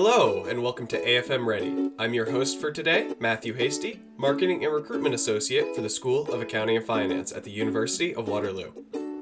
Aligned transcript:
Hello, 0.00 0.44
and 0.44 0.62
welcome 0.62 0.86
to 0.86 1.04
AFM 1.04 1.44
Ready. 1.44 1.90
I'm 1.98 2.14
your 2.14 2.30
host 2.30 2.60
for 2.60 2.70
today, 2.70 3.14
Matthew 3.18 3.54
Hasty, 3.54 4.00
Marketing 4.16 4.64
and 4.64 4.72
Recruitment 4.72 5.12
Associate 5.12 5.74
for 5.74 5.80
the 5.80 5.90
School 5.90 6.32
of 6.32 6.40
Accounting 6.40 6.76
and 6.76 6.86
Finance 6.86 7.32
at 7.32 7.42
the 7.42 7.50
University 7.50 8.14
of 8.14 8.28
Waterloo. 8.28 8.70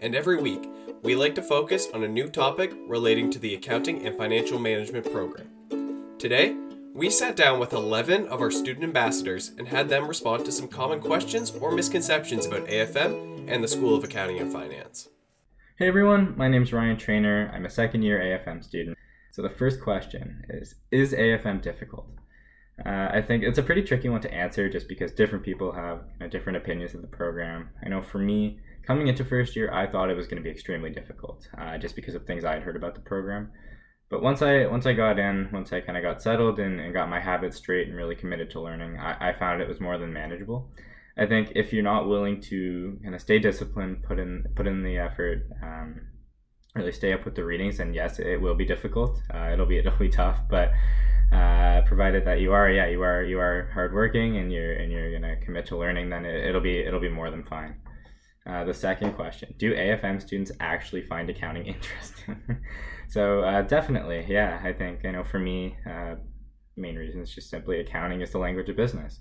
And 0.03 0.15
every 0.15 0.37
week, 0.37 0.69
we 1.03 1.17
like 1.17 1.35
to 1.37 1.43
focus 1.43 1.89
on 1.95 2.03
a 2.03 2.09
new 2.09 2.29
topic 2.29 2.75
relating 2.87 3.31
to 3.31 3.39
the 3.39 3.54
Accounting 3.54 4.07
and 4.07 4.19
Financial 4.19 4.59
Management 4.59 5.10
program. 5.10 5.49
Today, 6.19 6.54
we 6.93 7.08
sat 7.08 7.37
down 7.37 7.58
with 7.58 7.72
11 7.72 8.29
of 8.29 8.43
our 8.43 8.51
student 8.51 8.85
ambassadors 8.85 9.53
and 9.56 9.69
had 9.69 9.88
them 9.88 10.06
respond 10.06 10.45
to 10.45 10.53
some 10.53 10.69
common 10.69 11.01
questions 11.01 11.53
or 11.53 11.72
misconceptions 11.72 12.45
about 12.45 12.67
AFM 12.67 13.47
and 13.49 13.65
the 13.65 13.69
School 13.69 13.97
of 13.97 14.04
Accounting 14.04 14.40
and 14.40 14.53
Finance. 14.53 15.08
Hey 15.79 15.88
everyone, 15.88 16.34
my 16.37 16.48
name 16.48 16.62
is 16.62 16.73
Ryan 16.74 16.98
Trainer. 16.98 17.51
I'm 17.55 17.65
a 17.65 17.70
second 17.70 18.02
year 18.02 18.19
AFM 18.19 18.62
student. 18.62 18.95
So 19.37 19.42
the 19.42 19.50
first 19.50 19.82
question 19.82 20.46
is 20.48 20.77
Is 20.91 21.12
AFM 21.12 21.60
difficult? 21.60 22.08
Uh, 22.86 23.08
I 23.12 23.20
think 23.20 23.42
it's 23.42 23.58
a 23.58 23.62
pretty 23.62 23.82
tricky 23.82 24.08
one 24.08 24.22
to 24.22 24.32
answer 24.32 24.70
just 24.70 24.88
because 24.88 25.12
different 25.12 25.44
people 25.44 25.72
have 25.72 26.04
you 26.14 26.20
know, 26.20 26.28
different 26.30 26.56
opinions 26.56 26.94
of 26.94 27.02
the 27.02 27.06
program. 27.06 27.68
I 27.84 27.91
know 27.91 28.00
for 28.00 28.18
me, 28.18 28.60
coming 28.86 29.08
into 29.08 29.27
first 29.27 29.54
year, 29.54 29.70
I 29.70 29.88
thought 29.88 30.08
it 30.08 30.16
was 30.16 30.27
going 30.27 30.38
to 30.38 30.42
be 30.42 30.50
extremely 30.50 30.88
difficult 30.88 31.46
uh, 31.58 31.77
just 31.77 31.96
because 31.96 32.14
of 32.14 32.24
things 32.24 32.46
I 32.46 32.54
had 32.54 32.62
heard 32.62 32.77
about 32.77 32.94
the 32.94 33.02
program. 33.02 33.52
But 34.08 34.22
once 34.22 34.41
I 34.41 34.64
once 34.68 34.86
I 34.86 34.94
got 34.94 35.18
in, 35.18 35.50
once 35.52 35.70
I 35.70 35.82
kind 35.82 35.98
of 35.98 36.02
got 36.02 36.22
settled 36.22 36.58
and, 36.58 36.80
and, 36.80 36.94
got 36.94 37.10
my 37.10 37.20
habits 37.20 37.58
straight 37.58 37.88
and 37.88 37.96
really 37.96 38.14
committed 38.14 38.48
to 38.52 38.62
learning, 38.62 38.98
I, 38.98 39.28
I 39.28 39.38
found 39.38 39.60
it 39.60 39.68
was 39.68 39.80
more 39.80 39.98
than 39.98 40.14
manageable. 40.14 40.70
I 41.18 41.27
think 41.27 41.52
if 41.55 41.74
you're 41.74 41.82
not 41.82 42.08
willing 42.08 42.41
to 42.52 42.98
kind 43.02 43.14
of 43.14 43.20
stay 43.20 43.38
disciplined, 43.38 44.02
put 44.02 44.18
in 44.18 44.46
put 44.55 44.66
in 44.66 44.82
the 44.82 44.96
effort, 44.96 45.46
um, 45.62 46.00
really 46.76 46.92
stay 46.92 47.12
up 47.12 47.24
with 47.24 47.34
the 47.34 47.44
readings 47.44 47.80
and 47.80 47.94
yes 47.94 48.18
it 48.18 48.40
will 48.40 48.54
be 48.54 48.64
difficult. 48.64 49.20
Uh, 49.32 49.50
it'll 49.52 49.66
be 49.66 49.78
it'll 49.82 49.98
be 49.98 50.08
tough 50.08 50.40
but 50.48 50.72
uh, 51.32 51.82
provided 51.82 52.24
that 52.24 52.40
you 52.40 52.52
are 52.52 52.70
yeah 52.70 52.86
you 52.86 53.02
are 53.02 53.22
you 53.22 53.38
are 53.38 53.68
hardworking 53.74 54.36
and 54.36 54.52
you're 54.52 54.74
and 54.74 54.92
you're 54.92 55.12
gonna 55.12 55.36
commit 55.44 55.66
to 55.66 55.77
learning 55.77 56.08
then 56.08 56.24
it, 56.24 56.52
will 56.52 56.60
be 56.60 56.78
it'll 56.78 57.00
be 57.00 57.08
more 57.08 57.30
than 57.30 57.42
fine. 57.42 57.74
Uh, 58.46 58.62
the 58.64 58.74
second 58.74 59.12
question 59.14 59.52
do 59.58 59.74
afm 59.74 60.22
students 60.22 60.52
actually 60.60 61.02
find 61.02 61.28
accounting 61.28 61.66
interesting? 61.74 62.41
So 63.08 63.40
uh, 63.40 63.62
definitely 63.62 64.24
yeah 64.28 64.61
i 64.64 64.72
think 64.72 65.02
you 65.02 65.12
know 65.12 65.24
for 65.24 65.38
me 65.38 65.77
uh, 65.88 66.16
main 66.77 66.96
reason 66.96 67.20
is 67.20 67.34
just 67.34 67.50
simply 67.50 67.80
accounting 67.80 68.20
is 68.20 68.30
the 68.30 68.38
language 68.38 68.68
of 68.68 68.77
business. 68.77 69.20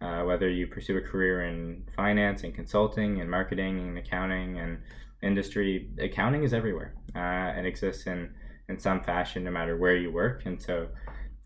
Uh, 0.00 0.22
whether 0.22 0.48
you 0.48 0.66
pursue 0.66 0.96
a 0.96 1.00
career 1.00 1.44
in 1.46 1.84
finance 1.96 2.44
and 2.44 2.54
consulting 2.54 3.20
and 3.20 3.28
marketing 3.28 3.80
and 3.80 3.98
accounting 3.98 4.58
and 4.58 4.78
industry, 5.22 5.90
accounting 5.98 6.44
is 6.44 6.54
everywhere. 6.54 6.94
Uh, 7.14 7.58
it 7.58 7.66
exists 7.66 8.06
in 8.06 8.30
in 8.68 8.78
some 8.78 9.02
fashion, 9.02 9.44
no 9.44 9.50
matter 9.50 9.76
where 9.76 9.96
you 9.96 10.12
work. 10.12 10.44
And 10.44 10.60
so, 10.60 10.88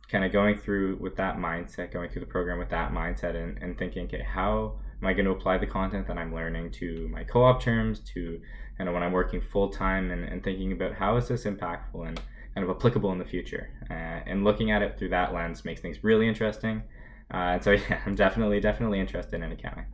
kind 0.08 0.24
of 0.24 0.32
going 0.32 0.58
through 0.58 0.96
with 0.96 1.16
that 1.16 1.36
mindset, 1.36 1.92
going 1.92 2.10
through 2.10 2.20
the 2.20 2.26
program 2.26 2.58
with 2.58 2.68
that 2.70 2.92
mindset, 2.92 3.36
and, 3.36 3.58
and 3.62 3.78
thinking, 3.78 4.06
okay, 4.06 4.22
how 4.22 4.78
am 5.00 5.06
I 5.06 5.12
going 5.12 5.24
to 5.24 5.30
apply 5.30 5.58
the 5.58 5.66
content 5.66 6.06
that 6.08 6.18
I'm 6.18 6.34
learning 6.34 6.72
to 6.72 7.08
my 7.10 7.24
co-op 7.24 7.62
terms, 7.62 8.00
to 8.14 8.40
kind 8.76 8.88
of 8.88 8.94
when 8.94 9.02
I'm 9.02 9.12
working 9.12 9.40
full 9.40 9.68
time, 9.68 10.10
and, 10.10 10.24
and 10.24 10.42
thinking 10.42 10.72
about 10.72 10.94
how 10.94 11.16
is 11.16 11.28
this 11.28 11.44
impactful 11.44 12.06
and 12.06 12.20
kind 12.54 12.68
of 12.68 12.76
applicable 12.76 13.12
in 13.12 13.18
the 13.18 13.24
future. 13.24 13.70
Uh, 13.90 14.20
and 14.26 14.44
looking 14.44 14.70
at 14.70 14.82
it 14.82 14.98
through 14.98 15.08
that 15.10 15.32
lens 15.32 15.64
makes 15.64 15.80
things 15.80 16.02
really 16.04 16.28
interesting. 16.28 16.82
Uh, 17.32 17.54
and 17.54 17.64
so, 17.64 17.70
yeah, 17.90 18.00
I'm 18.04 18.14
definitely 18.14 18.60
definitely 18.60 19.00
interested 19.00 19.42
in 19.42 19.52
accounting. 19.52 19.86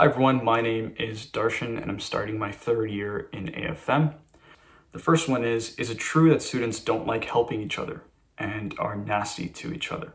Hi 0.00 0.06
everyone, 0.06 0.42
my 0.42 0.62
name 0.62 0.94
is 0.98 1.26
Darshan 1.26 1.76
and 1.76 1.90
I'm 1.90 2.00
starting 2.00 2.38
my 2.38 2.50
third 2.50 2.90
year 2.90 3.28
in 3.34 3.48
AFM. 3.48 4.14
The 4.92 4.98
first 4.98 5.28
one 5.28 5.44
is 5.44 5.74
Is 5.74 5.90
it 5.90 5.98
true 5.98 6.30
that 6.30 6.40
students 6.40 6.80
don't 6.80 7.06
like 7.06 7.26
helping 7.26 7.60
each 7.60 7.78
other 7.78 8.04
and 8.38 8.74
are 8.78 8.96
nasty 8.96 9.46
to 9.46 9.74
each 9.74 9.92
other? 9.92 10.14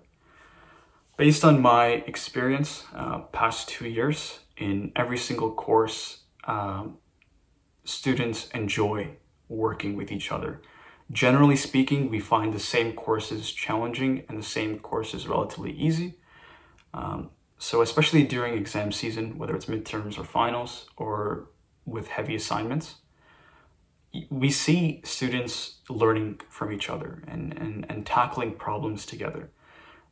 Based 1.18 1.46
on 1.46 1.62
my 1.62 2.04
experience, 2.08 2.86
uh, 2.96 3.20
past 3.32 3.70
two 3.70 3.88
years, 3.88 4.40
in 4.58 4.92
every 4.96 5.20
single 5.20 5.52
course, 5.52 6.24
um, 6.46 6.98
students 7.84 8.48
enjoy 8.56 9.18
working 9.50 9.96
with 9.96 10.12
each 10.12 10.32
other. 10.32 10.64
Generally 11.12 11.58
speaking, 11.58 12.10
we 12.10 12.20
find 12.20 12.56
the 12.56 12.60
same 12.60 12.94
courses 12.94 13.52
challenging 13.52 14.24
and 14.28 14.40
the 14.40 14.50
same 14.58 14.80
courses 14.80 15.28
relatively 15.28 15.74
easy. 15.74 16.16
Um, 16.92 17.30
so 17.58 17.82
especially 17.82 18.24
during 18.24 18.54
exam 18.56 18.92
season, 18.92 19.38
whether 19.38 19.56
it's 19.56 19.66
midterms 19.66 20.18
or 20.18 20.24
finals 20.24 20.88
or 20.98 21.48
with 21.86 22.08
heavy 22.08 22.36
assignments, 22.36 22.96
we 24.30 24.50
see 24.50 25.02
students 25.04 25.80
learning 25.90 26.40
from 26.50 26.72
each 26.72 26.90
other 26.90 27.24
and, 27.28 27.58
and, 27.58 27.86
and 27.90 28.06
tackling 28.06 28.54
problems 28.56 29.06
together. 29.06 29.50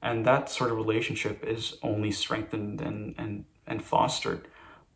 And 0.02 0.26
that 0.26 0.50
sort 0.50 0.72
of 0.72 0.78
relationship 0.78 1.44
is 1.46 1.78
only 1.82 2.12
strengthened 2.12 2.82
and, 2.82 3.16
and, 3.18 3.46
and 3.66 3.84
fostered 3.84 4.48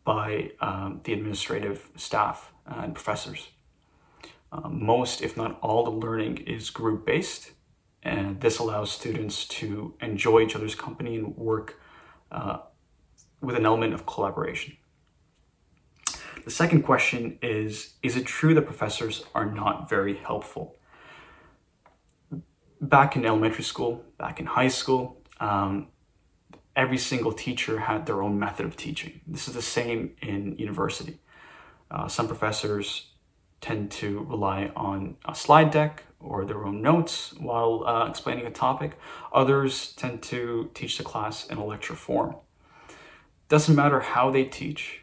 by 0.04 0.52
um, 0.60 1.00
the 1.04 1.12
administrative 1.12 1.88
staff 1.96 2.52
and 2.66 2.94
professors. 2.94 3.48
Um, 4.52 4.84
most, 4.84 5.22
if 5.22 5.36
not 5.36 5.58
all, 5.60 5.84
the 5.84 5.90
learning 5.90 6.38
is 6.38 6.70
group 6.70 7.04
based, 7.04 7.52
and 8.02 8.40
this 8.40 8.58
allows 8.58 8.90
students 8.90 9.46
to 9.48 9.94
enjoy 10.00 10.40
each 10.40 10.56
other's 10.56 10.74
company 10.74 11.16
and 11.16 11.36
work 11.36 11.80
uh, 12.30 12.58
with 13.40 13.56
an 13.56 13.66
element 13.66 13.94
of 13.94 14.06
collaboration. 14.06 14.76
The 16.44 16.50
second 16.50 16.82
question 16.82 17.38
is 17.42 17.94
Is 18.02 18.16
it 18.16 18.26
true 18.26 18.54
that 18.54 18.62
professors 18.62 19.24
are 19.34 19.46
not 19.46 19.88
very 19.88 20.16
helpful? 20.16 20.76
Back 22.80 23.16
in 23.16 23.26
elementary 23.26 23.64
school, 23.64 24.04
back 24.18 24.40
in 24.40 24.46
high 24.46 24.68
school, 24.68 25.20
um, 25.40 25.88
every 26.76 26.98
single 26.98 27.32
teacher 27.32 27.80
had 27.80 28.06
their 28.06 28.22
own 28.22 28.38
method 28.38 28.64
of 28.64 28.76
teaching. 28.76 29.20
This 29.26 29.48
is 29.48 29.54
the 29.54 29.62
same 29.62 30.12
in 30.22 30.56
university. 30.58 31.18
Uh, 31.90 32.06
some 32.06 32.28
professors 32.28 33.10
tend 33.60 33.90
to 33.90 34.20
rely 34.28 34.70
on 34.76 35.16
a 35.24 35.34
slide 35.34 35.70
deck 35.70 36.04
or 36.20 36.44
their 36.44 36.64
own 36.64 36.82
notes 36.82 37.34
while 37.38 37.84
uh, 37.86 38.08
explaining 38.08 38.46
a 38.46 38.50
topic. 38.50 38.98
Others 39.32 39.92
tend 39.92 40.22
to 40.22 40.70
teach 40.74 40.98
the 40.98 41.04
class 41.04 41.46
in 41.46 41.58
a 41.58 41.64
lecture 41.64 41.94
form. 41.94 42.36
Doesn't 43.48 43.74
matter 43.74 44.00
how 44.00 44.30
they 44.30 44.44
teach, 44.44 45.02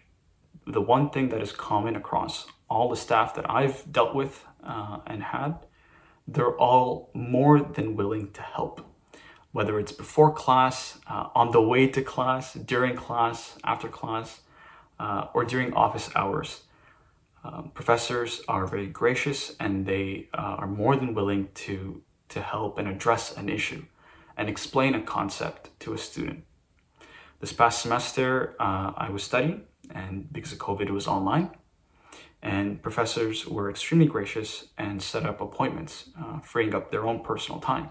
the 0.68 0.82
one 0.82 1.10
thing 1.10 1.30
that 1.30 1.42
is 1.42 1.52
common 1.52 1.96
across 1.96 2.48
all 2.70 2.90
the 2.90 2.96
staff 2.96 3.36
that 3.36 3.50
I've 3.50 3.92
dealt 3.92 4.16
with 4.16 4.46
uh, 4.64 5.00
and 5.06 5.24
had, 5.24 5.60
they're 6.28 6.58
all 6.58 7.12
more 7.14 7.60
than 7.62 7.96
willing 7.96 8.32
to 8.32 8.42
help. 8.42 8.86
Whether 9.52 9.80
it's 9.80 9.92
before 9.92 10.34
class, 10.34 11.00
uh, 11.08 11.30
on 11.34 11.52
the 11.52 11.62
way 11.62 11.88
to 11.88 12.02
class, 12.02 12.54
during 12.54 12.96
class, 12.96 13.58
after 13.64 13.88
class, 13.88 14.42
uh, 15.00 15.28
or 15.34 15.46
during 15.46 15.74
office 15.74 16.10
hours. 16.16 16.62
Um, 17.46 17.70
professors 17.76 18.42
are 18.48 18.66
very 18.66 18.88
gracious 18.88 19.56
and 19.60 19.86
they 19.86 20.30
uh, 20.34 20.62
are 20.62 20.68
more 20.68 20.96
than 20.96 21.14
willing 21.14 21.50
to, 21.54 22.02
to 22.30 22.42
help 22.42 22.80
and 22.80 22.88
address 22.88 23.38
an 23.38 23.50
issue 23.50 23.86
and 24.36 24.50
explain 24.50 24.96
a 24.96 25.02
concept 25.02 25.70
to 25.82 25.94
a 25.94 25.98
student. 25.98 26.44
This 27.40 27.54
past 27.54 27.84
semester, 27.84 28.56
uh, 28.60 28.94
I 28.98 29.10
was 29.12 29.24
studying, 29.24 29.62
and 29.94 30.32
because 30.34 30.54
of 30.54 30.58
COVID, 30.58 30.88
it 30.88 30.92
was 30.92 31.08
online. 31.08 31.52
And 32.42 32.82
professors 32.82 33.46
were 33.46 33.70
extremely 33.70 34.08
gracious 34.08 34.68
and 34.78 35.02
set 35.02 35.26
up 35.26 35.40
appointments, 35.40 36.10
uh, 36.20 36.40
freeing 36.40 36.74
up 36.74 36.92
their 36.92 37.06
own 37.06 37.24
personal 37.24 37.60
time. 37.62 37.90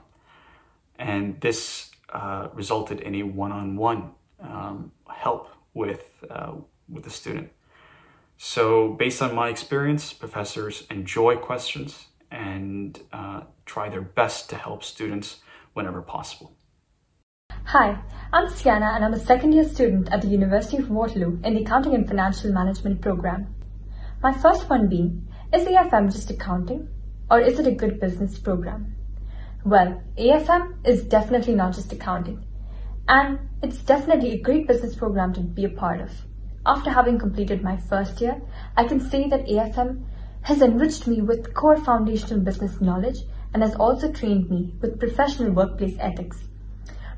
And 0.99 1.41
this 1.41 1.91
uh, 2.13 2.49
resulted 2.53 3.01
in 3.01 3.15
a 3.15 3.23
one 3.23 3.53
on 3.53 3.77
one 3.77 4.11
help 5.09 5.49
with, 5.75 6.25
uh, 6.29 6.53
with 6.89 7.05
the 7.05 7.11
student. 7.11 7.51
So, 8.37 8.95
based 8.95 9.23
on 9.23 9.35
my 9.35 9.49
experience, 9.49 10.13
professors 10.13 10.87
enjoy 10.91 11.37
questions 11.37 12.09
and 12.31 12.99
uh, 13.13 13.43
try 13.65 13.89
their 13.89 14.03
best 14.03 14.51
to 14.51 14.57
help 14.57 14.83
students 14.83 15.41
whenever 15.73 16.03
possible. 16.03 16.57
Hi, 17.67 17.99
I'm 18.33 18.49
Sienna 18.49 18.93
and 18.95 19.05
I'm 19.05 19.15
a 19.15 19.19
second 19.19 19.53
year 19.53 19.65
student 19.65 20.13
at 20.13 20.21
the 20.21 20.29
University 20.29 20.79
of 20.79 20.91
Waterloo 20.91 21.41
in 21.45 21.55
the 21.55 21.63
Accounting 21.63 21.95
and 21.95 22.07
Financial 22.07 22.53
Management 22.53 23.01
program. 23.01 23.55
My 24.23 24.33
first 24.33 24.69
one 24.69 24.89
being, 24.89 25.29
is 25.53 25.65
AFM 25.67 26.13
just 26.13 26.31
accounting 26.31 26.89
or 27.31 27.41
is 27.41 27.59
it 27.59 27.67
a 27.67 27.73
good 27.73 28.01
business 28.01 28.39
program? 28.39 28.97
Well, 29.65 30.03
AFM 30.19 30.87
is 30.87 31.05
definitely 31.05 31.55
not 31.55 31.75
just 31.75 31.93
accounting 31.93 32.45
and 33.09 33.39
it's 33.63 33.83
definitely 33.83 34.33
a 34.33 34.43
great 34.43 34.67
business 34.67 34.95
program 34.95 35.33
to 35.35 35.41
be 35.41 35.65
a 35.65 35.71
part 35.71 36.01
of. 36.01 36.11
After 36.67 36.91
having 36.91 37.19
completed 37.19 37.63
my 37.63 37.77
first 37.77 38.21
year, 38.21 38.41
I 38.77 38.85
can 38.85 38.99
say 38.99 39.29
that 39.29 39.47
AFM 39.47 40.05
has 40.43 40.63
enriched 40.63 41.07
me 41.07 41.21
with 41.21 41.53
core 41.53 41.77
foundational 41.77 42.41
business 42.41 42.81
knowledge 42.81 43.19
and 43.53 43.63
has 43.63 43.75
also 43.75 44.11
trained 44.11 44.49
me 44.49 44.75
with 44.81 44.99
professional 44.99 45.53
workplace 45.53 45.97
ethics. 46.01 46.45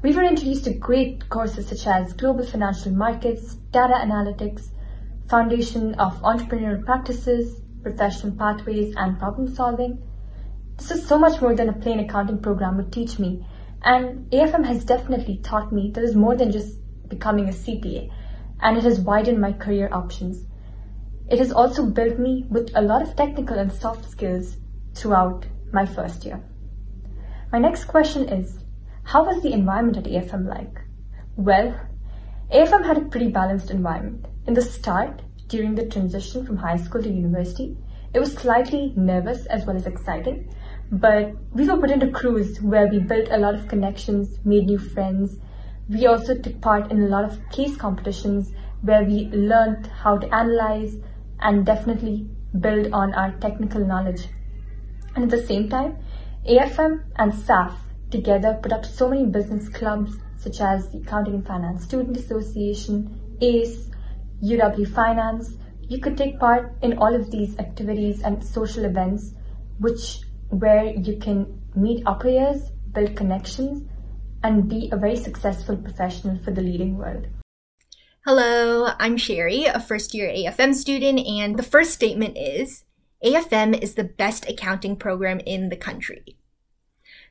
We 0.03 0.13
were 0.15 0.25
introduced 0.25 0.65
to 0.65 0.75
great 0.75 1.29
courses 1.29 1.69
such 1.69 1.87
as 1.87 2.13
Global 2.13 2.45
Financial 2.45 2.93
Markets, 2.93 3.55
Data 3.73 3.95
Analytics, 3.95 4.69
Foundation 5.29 5.95
of 5.95 6.21
Entrepreneurial 6.23 6.85
Practices, 6.85 7.61
Professional 7.83 8.37
Pathways, 8.37 8.95
and 8.97 9.19
Problem 9.19 9.49
Solving. 9.49 10.03
This 10.77 10.91
is 10.91 11.07
so 11.07 11.19
much 11.19 11.41
more 11.41 11.55
than 11.55 11.69
a 11.69 11.73
plain 11.73 12.01
accounting 12.01 12.41
program 12.41 12.77
would 12.77 12.93
teach 12.93 13.19
me, 13.19 13.47
and 13.83 14.31
AFM 14.31 14.67
has 14.67 14.85
definitely 14.85 15.39
taught 15.39 15.73
me 15.73 15.91
there 15.93 16.05
is 16.05 16.15
more 16.15 16.37
than 16.37 16.53
just 16.53 16.79
becoming 17.09 17.49
a 17.49 17.53
CPA, 17.53 18.11
and 18.61 18.77
it 18.77 18.85
has 18.85 19.01
widened 19.01 19.41
my 19.41 19.53
career 19.53 19.89
options. 19.93 20.47
It 21.29 21.39
has 21.39 21.53
also 21.53 21.87
built 21.87 22.19
me 22.19 22.47
with 22.49 22.71
a 22.75 22.83
lot 22.83 23.03
of 23.03 23.17
technical 23.17 23.59
and 23.59 23.73
soft 23.73 24.09
skills 24.11 24.57
throughout 24.95 25.47
my 25.73 25.85
first 25.85 26.25
year. 26.25 26.43
My 27.53 27.59
next 27.59 27.85
question 27.85 28.29
is 28.29 28.65
How 29.05 29.25
was 29.25 29.43
the 29.43 29.53
environment 29.53 29.97
at 29.99 30.05
AFM 30.05 30.49
like? 30.49 30.81
Well, 31.37 31.79
AFM 32.53 32.87
had 32.87 32.99
a 32.99 33.05
pretty 33.07 33.29
balanced 33.29 33.71
environment. 33.71 34.27
In 34.47 34.55
the 34.55 34.63
start, 34.63 35.23
during 35.49 35.75
the 35.75 35.87
transition 35.87 36.47
from 36.47 36.57
high 36.57 36.77
school 36.77 37.03
to 37.03 37.09
university, 37.09 37.77
it 38.15 38.21
was 38.21 38.33
slightly 38.33 38.93
nervous 38.97 39.47
as 39.47 39.67
well 39.67 39.77
as 39.77 39.87
exciting, 39.87 40.49
but 40.91 41.33
we 41.53 41.69
were 41.69 41.77
put 41.77 41.91
into 41.91 42.11
crews 42.11 42.61
where 42.63 42.87
we 42.87 43.01
built 43.01 43.29
a 43.31 43.39
lot 43.39 43.55
of 43.55 43.69
connections, 43.69 44.39
made 44.45 44.67
new 44.67 44.79
friends. 44.79 45.39
We 45.89 46.07
also 46.07 46.37
took 46.37 46.61
part 46.61 46.91
in 46.91 47.03
a 47.03 47.09
lot 47.09 47.25
of 47.25 47.39
case 47.51 47.77
competitions 47.77 48.53
where 48.83 49.05
we 49.05 49.27
learned 49.27 49.87
how 49.87 50.19
to 50.19 50.35
analyze 50.35 50.97
and 51.41 51.65
definitely 51.65 52.29
build 52.61 52.93
on 52.93 53.15
our 53.15 53.33
technical 53.39 53.85
knowledge. 53.85 54.29
And 55.15 55.25
at 55.25 55.31
the 55.31 55.47
same 55.47 55.69
time, 55.69 55.99
AFM 56.49 57.05
and 57.17 57.33
SAF 57.33 57.75
together 58.11 58.59
put 58.63 58.73
up 58.73 58.85
so 58.85 59.09
many 59.09 59.27
business 59.27 59.69
clubs 59.69 60.17
such 60.37 60.61
as 60.61 60.91
the 60.91 60.99
Accounting 60.99 61.35
and 61.35 61.47
Finance 61.47 61.85
Student 61.85 62.17
Association, 62.17 63.21
ACE, 63.41 63.91
UW 64.43 64.93
Finance. 64.93 65.57
You 65.83 66.01
could 66.01 66.17
take 66.17 66.39
part 66.39 66.77
in 66.83 66.99
all 66.99 67.15
of 67.15 67.31
these 67.31 67.59
activities 67.59 68.23
and 68.23 68.45
social 68.45 68.85
events 68.85 69.35
which 69.79 70.21
where 70.51 70.85
you 70.85 71.19
can 71.19 71.61
meet 71.75 72.03
upper 72.07 72.29
years, 72.29 72.71
build 72.93 73.17
connections, 73.17 73.89
and 74.47 74.69
be 74.69 74.89
a 74.93 74.97
very 74.97 75.17
successful 75.17 75.77
professional 75.77 76.39
for 76.39 76.53
the 76.53 76.61
leading 76.61 76.97
world. 76.97 77.27
Hello, 78.25 78.91
I'm 78.99 79.17
Sherry, 79.17 79.65
a 79.65 79.81
first 79.81 80.15
year 80.15 80.29
AFM 80.29 80.75
student, 80.75 81.27
and 81.27 81.59
the 81.59 81.63
first 81.63 81.93
statement 81.93 82.37
is 82.39 82.85
AFM 83.25 83.81
is 83.83 83.95
the 83.95 84.05
best 84.05 84.49
accounting 84.49 84.97
program 84.97 85.41
in 85.41 85.69
the 85.69 85.77
country. 85.77 86.37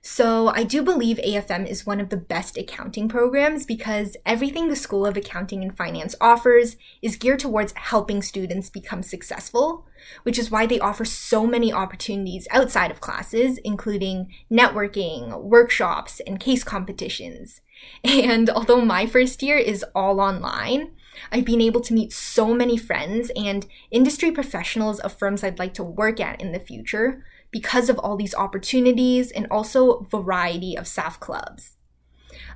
So 0.08 0.50
I 0.50 0.62
do 0.62 0.84
believe 0.84 1.18
AFM 1.18 1.68
is 1.68 1.88
one 1.88 2.00
of 2.00 2.10
the 2.10 2.16
best 2.16 2.60
accounting 2.60 3.10
programs 3.10 3.66
because 3.66 4.16
everything 4.24 4.70
the 4.70 4.76
School 4.76 5.04
of 5.04 5.18
Accounting 5.18 5.64
and 5.64 5.76
Finance 5.76 6.14
offers 6.22 6.78
is 7.02 7.16
geared 7.16 7.40
towards 7.40 7.74
helping 7.76 8.22
students 8.22 8.70
become 8.70 9.02
successful, 9.02 9.88
which 10.22 10.38
is 10.38 10.52
why 10.52 10.68
they 10.68 10.80
offer 10.80 11.06
so 11.06 11.48
many 11.48 11.74
opportunities 11.74 12.48
outside 12.52 12.92
of 12.92 13.02
classes, 13.02 13.58
including 13.64 14.32
networking, 14.50 15.42
workshops, 15.42 16.22
and 16.28 16.40
case 16.40 16.64
competitions. 16.64 17.62
And 18.04 18.48
although 18.52 18.82
my 18.82 19.08
first 19.08 19.42
year 19.42 19.58
is 19.58 19.84
all 19.96 20.22
online, 20.22 20.92
I've 21.32 21.46
been 21.46 21.62
able 21.62 21.82
to 21.82 21.96
meet 21.96 22.14
so 22.14 22.54
many 22.54 22.78
friends 22.78 23.32
and 23.36 23.66
industry 23.90 24.32
professionals 24.32 25.00
of 25.00 25.18
firms 25.18 25.44
I'd 25.44 25.58
like 25.58 25.74
to 25.74 25.84
work 25.84 26.20
at 26.20 26.40
in 26.40 26.52
the 26.52 26.60
future 26.60 27.24
because 27.52 27.90
of 27.90 28.00
all 28.00 28.16
these 28.18 28.36
opportunities 28.36 29.32
and 29.32 29.48
also 29.50 30.02
variety 30.12 30.76
of 30.76 30.86
SAF 30.86 31.20
clubs. 31.20 31.76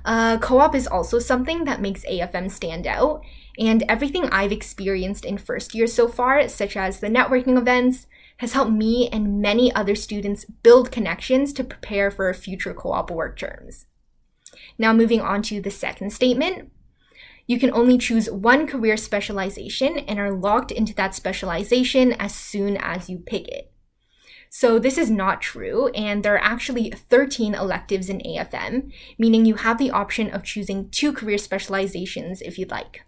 Uh, 0.04 0.38
co-op 0.38 0.74
is 0.74 0.86
also 0.86 1.18
something 1.18 1.64
that 1.64 1.80
makes 1.80 2.04
AFM 2.04 2.50
stand 2.50 2.86
out, 2.86 3.22
and 3.58 3.82
everything 3.88 4.24
I've 4.26 4.52
experienced 4.52 5.24
in 5.24 5.38
first 5.38 5.74
year 5.74 5.86
so 5.86 6.08
far, 6.08 6.46
such 6.48 6.76
as 6.76 7.00
the 7.00 7.08
networking 7.08 7.58
events, 7.58 8.06
has 8.38 8.54
helped 8.54 8.72
me 8.72 9.08
and 9.12 9.42
many 9.42 9.72
other 9.74 9.94
students 9.94 10.46
build 10.46 10.90
connections 10.90 11.52
to 11.52 11.64
prepare 11.64 12.10
for 12.10 12.32
future 12.32 12.72
co-op 12.72 13.10
work 13.10 13.38
terms. 13.38 13.86
Now 14.78 14.94
moving 14.94 15.20
on 15.20 15.42
to 15.42 15.60
the 15.60 15.70
second 15.70 16.10
statement. 16.10 16.72
You 17.46 17.58
can 17.58 17.70
only 17.72 17.98
choose 17.98 18.30
one 18.30 18.66
career 18.66 18.96
specialization 18.96 19.98
and 19.98 20.18
are 20.18 20.32
locked 20.32 20.70
into 20.70 20.94
that 20.94 21.14
specialization 21.14 22.12
as 22.14 22.34
soon 22.34 22.78
as 22.78 23.10
you 23.10 23.18
pick 23.18 23.46
it. 23.48 23.69
So 24.52 24.80
this 24.80 24.98
is 24.98 25.10
not 25.10 25.40
true, 25.40 25.88
and 25.88 26.24
there 26.24 26.34
are 26.34 26.42
actually 26.42 26.90
13 26.90 27.54
electives 27.54 28.08
in 28.08 28.18
AFM, 28.18 28.92
meaning 29.16 29.44
you 29.44 29.54
have 29.54 29.78
the 29.78 29.92
option 29.92 30.28
of 30.28 30.42
choosing 30.42 30.90
two 30.90 31.12
career 31.12 31.38
specializations 31.38 32.42
if 32.42 32.58
you'd 32.58 32.72
like. 32.72 33.02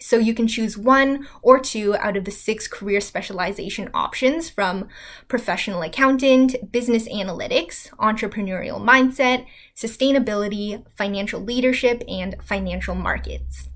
So 0.00 0.16
you 0.16 0.34
can 0.34 0.48
choose 0.48 0.78
one 0.78 1.28
or 1.42 1.60
two 1.60 1.94
out 1.96 2.16
of 2.16 2.24
the 2.24 2.30
six 2.30 2.66
career 2.66 3.02
specialization 3.02 3.90
options 3.92 4.48
from 4.48 4.88
professional 5.28 5.82
accountant, 5.82 6.72
business 6.72 7.06
analytics, 7.08 7.90
entrepreneurial 7.96 8.80
mindset, 8.80 9.44
sustainability, 9.76 10.82
financial 10.96 11.42
leadership, 11.42 12.02
and 12.08 12.36
financial 12.42 12.94
markets. 12.94 13.68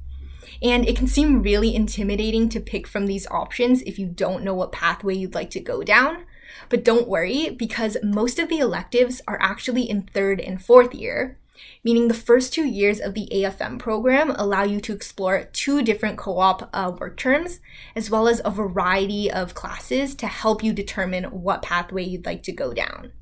And 0.62 0.88
it 0.88 0.96
can 0.96 1.06
seem 1.06 1.42
really 1.42 1.74
intimidating 1.74 2.48
to 2.48 2.60
pick 2.60 2.86
from 2.86 3.06
these 3.06 3.26
options 3.28 3.82
if 3.82 3.98
you 3.98 4.06
don't 4.06 4.42
know 4.42 4.54
what 4.54 4.72
pathway 4.72 5.14
you'd 5.14 5.34
like 5.34 5.50
to 5.50 5.60
go 5.60 5.82
down. 5.82 6.24
But 6.68 6.84
don't 6.84 7.08
worry, 7.08 7.50
because 7.50 7.96
most 8.02 8.38
of 8.38 8.48
the 8.48 8.58
electives 8.58 9.20
are 9.26 9.38
actually 9.40 9.88
in 9.88 10.02
third 10.02 10.40
and 10.40 10.62
fourth 10.62 10.94
year, 10.94 11.38
meaning 11.84 12.08
the 12.08 12.14
first 12.14 12.52
two 12.52 12.64
years 12.64 13.00
of 13.00 13.14
the 13.14 13.28
AFM 13.32 13.78
program 13.78 14.30
allow 14.30 14.62
you 14.62 14.80
to 14.80 14.92
explore 14.92 15.48
two 15.52 15.82
different 15.82 16.18
co 16.18 16.38
op 16.38 16.68
uh, 16.72 16.92
work 16.98 17.16
terms, 17.16 17.60
as 17.96 18.10
well 18.10 18.28
as 18.28 18.40
a 18.44 18.50
variety 18.50 19.30
of 19.30 19.54
classes 19.54 20.14
to 20.16 20.26
help 20.26 20.62
you 20.62 20.72
determine 20.72 21.24
what 21.24 21.62
pathway 21.62 22.04
you'd 22.04 22.26
like 22.26 22.42
to 22.44 22.52
go 22.52 22.72
down. 22.72 23.12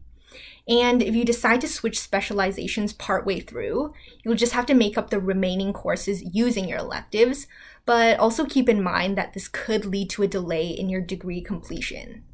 And 0.68 1.00
if 1.00 1.14
you 1.14 1.24
decide 1.24 1.60
to 1.60 1.68
switch 1.68 2.00
specializations 2.00 2.92
partway 2.92 3.38
through, 3.38 3.92
you'll 4.24 4.34
just 4.34 4.52
have 4.52 4.66
to 4.66 4.74
make 4.74 4.98
up 4.98 5.10
the 5.10 5.20
remaining 5.20 5.72
courses 5.72 6.24
using 6.34 6.68
your 6.68 6.78
electives, 6.78 7.46
but 7.84 8.18
also 8.18 8.44
keep 8.44 8.68
in 8.68 8.82
mind 8.82 9.16
that 9.16 9.32
this 9.32 9.46
could 9.46 9.84
lead 9.84 10.10
to 10.10 10.24
a 10.24 10.28
delay 10.28 10.66
in 10.66 10.88
your 10.88 11.00
degree 11.00 11.40
completion. 11.40 12.24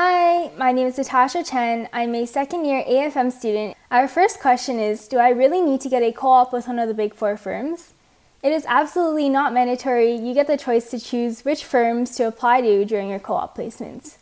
Hi, 0.00 0.52
my 0.56 0.70
name 0.70 0.86
is 0.86 0.96
Natasha 0.96 1.42
Chen. 1.42 1.88
I'm 1.92 2.14
a 2.14 2.24
second 2.24 2.64
year 2.64 2.84
AFM 2.84 3.32
student. 3.32 3.76
Our 3.90 4.06
first 4.06 4.38
question 4.38 4.78
is 4.78 5.08
Do 5.08 5.18
I 5.18 5.30
really 5.30 5.60
need 5.60 5.80
to 5.80 5.88
get 5.88 6.04
a 6.04 6.12
co 6.12 6.28
op 6.28 6.52
with 6.52 6.68
one 6.68 6.78
of 6.78 6.86
the 6.86 6.94
big 6.94 7.14
four 7.14 7.36
firms? 7.36 7.94
It 8.40 8.52
is 8.52 8.64
absolutely 8.68 9.28
not 9.28 9.52
mandatory. 9.52 10.14
You 10.14 10.34
get 10.34 10.46
the 10.46 10.56
choice 10.56 10.88
to 10.92 11.00
choose 11.00 11.44
which 11.44 11.64
firms 11.64 12.14
to 12.14 12.28
apply 12.28 12.60
to 12.60 12.84
during 12.84 13.08
your 13.08 13.18
co 13.18 13.34
op 13.34 13.58
placements. 13.58 14.18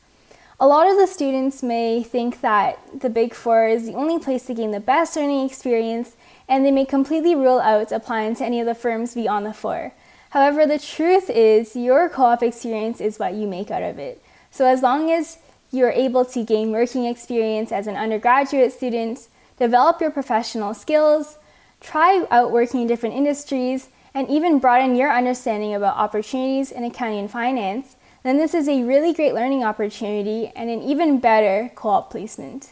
A 0.58 0.66
lot 0.66 0.90
of 0.90 0.96
the 0.96 1.06
students 1.06 1.62
may 1.62 2.02
think 2.02 2.40
that 2.40 2.78
the 2.98 3.10
Big 3.10 3.34
Four 3.34 3.66
is 3.66 3.84
the 3.84 3.92
only 3.92 4.18
place 4.18 4.46
to 4.46 4.54
gain 4.54 4.70
the 4.70 4.80
best 4.80 5.14
learning 5.14 5.44
experience, 5.44 6.16
and 6.48 6.64
they 6.64 6.70
may 6.70 6.86
completely 6.86 7.34
rule 7.34 7.60
out 7.60 7.92
applying 7.92 8.34
to 8.36 8.46
any 8.46 8.60
of 8.60 8.66
the 8.66 8.74
firms 8.74 9.12
beyond 9.12 9.44
the 9.44 9.52
four. 9.52 9.92
However, 10.30 10.64
the 10.64 10.78
truth 10.78 11.28
is, 11.28 11.76
your 11.76 12.08
co 12.08 12.22
op 12.24 12.42
experience 12.42 12.98
is 12.98 13.18
what 13.18 13.34
you 13.34 13.46
make 13.46 13.70
out 13.70 13.82
of 13.82 13.98
it. 13.98 14.22
So, 14.50 14.64
as 14.64 14.80
long 14.80 15.10
as 15.10 15.36
you're 15.70 15.90
able 15.90 16.24
to 16.24 16.44
gain 16.44 16.72
working 16.72 17.04
experience 17.04 17.72
as 17.72 17.86
an 17.86 17.96
undergraduate 17.96 18.72
student, 18.72 19.28
develop 19.58 20.00
your 20.00 20.10
professional 20.10 20.74
skills, 20.74 21.38
try 21.80 22.26
out 22.30 22.50
working 22.50 22.82
in 22.82 22.86
different 22.86 23.14
industries, 23.14 23.88
and 24.14 24.28
even 24.30 24.58
broaden 24.58 24.96
your 24.96 25.12
understanding 25.12 25.74
about 25.74 25.96
opportunities 25.96 26.72
in 26.72 26.84
accounting 26.84 27.18
and 27.18 27.30
finance, 27.30 27.96
then 28.22 28.38
this 28.38 28.54
is 28.54 28.68
a 28.68 28.82
really 28.82 29.12
great 29.12 29.34
learning 29.34 29.62
opportunity 29.62 30.50
and 30.56 30.68
an 30.68 30.82
even 30.82 31.20
better 31.20 31.70
co 31.74 31.90
op 31.90 32.10
placement. 32.10 32.70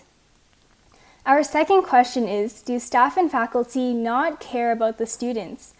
Our 1.26 1.44
second 1.44 1.82
question 1.82 2.26
is 2.26 2.60
Do 2.60 2.78
staff 2.78 3.16
and 3.16 3.30
faculty 3.30 3.94
not 3.94 4.40
care 4.40 4.72
about 4.72 4.98
the 4.98 5.06
students? 5.06 5.74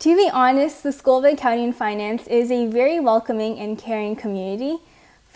To 0.00 0.14
be 0.14 0.30
honest, 0.32 0.82
the 0.82 0.92
School 0.92 1.18
of 1.18 1.24
Accounting 1.24 1.64
and 1.64 1.76
Finance 1.76 2.26
is 2.28 2.50
a 2.50 2.66
very 2.66 3.00
welcoming 3.00 3.58
and 3.58 3.78
caring 3.78 4.14
community 4.14 4.78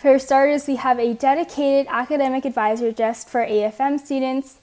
for 0.01 0.17
starters, 0.17 0.67
we 0.67 0.77
have 0.77 0.97
a 0.97 1.13
dedicated 1.13 1.85
academic 1.87 2.43
advisor 2.43 2.91
just 2.91 3.29
for 3.29 3.45
AFM 3.45 3.99
students. 3.99 4.57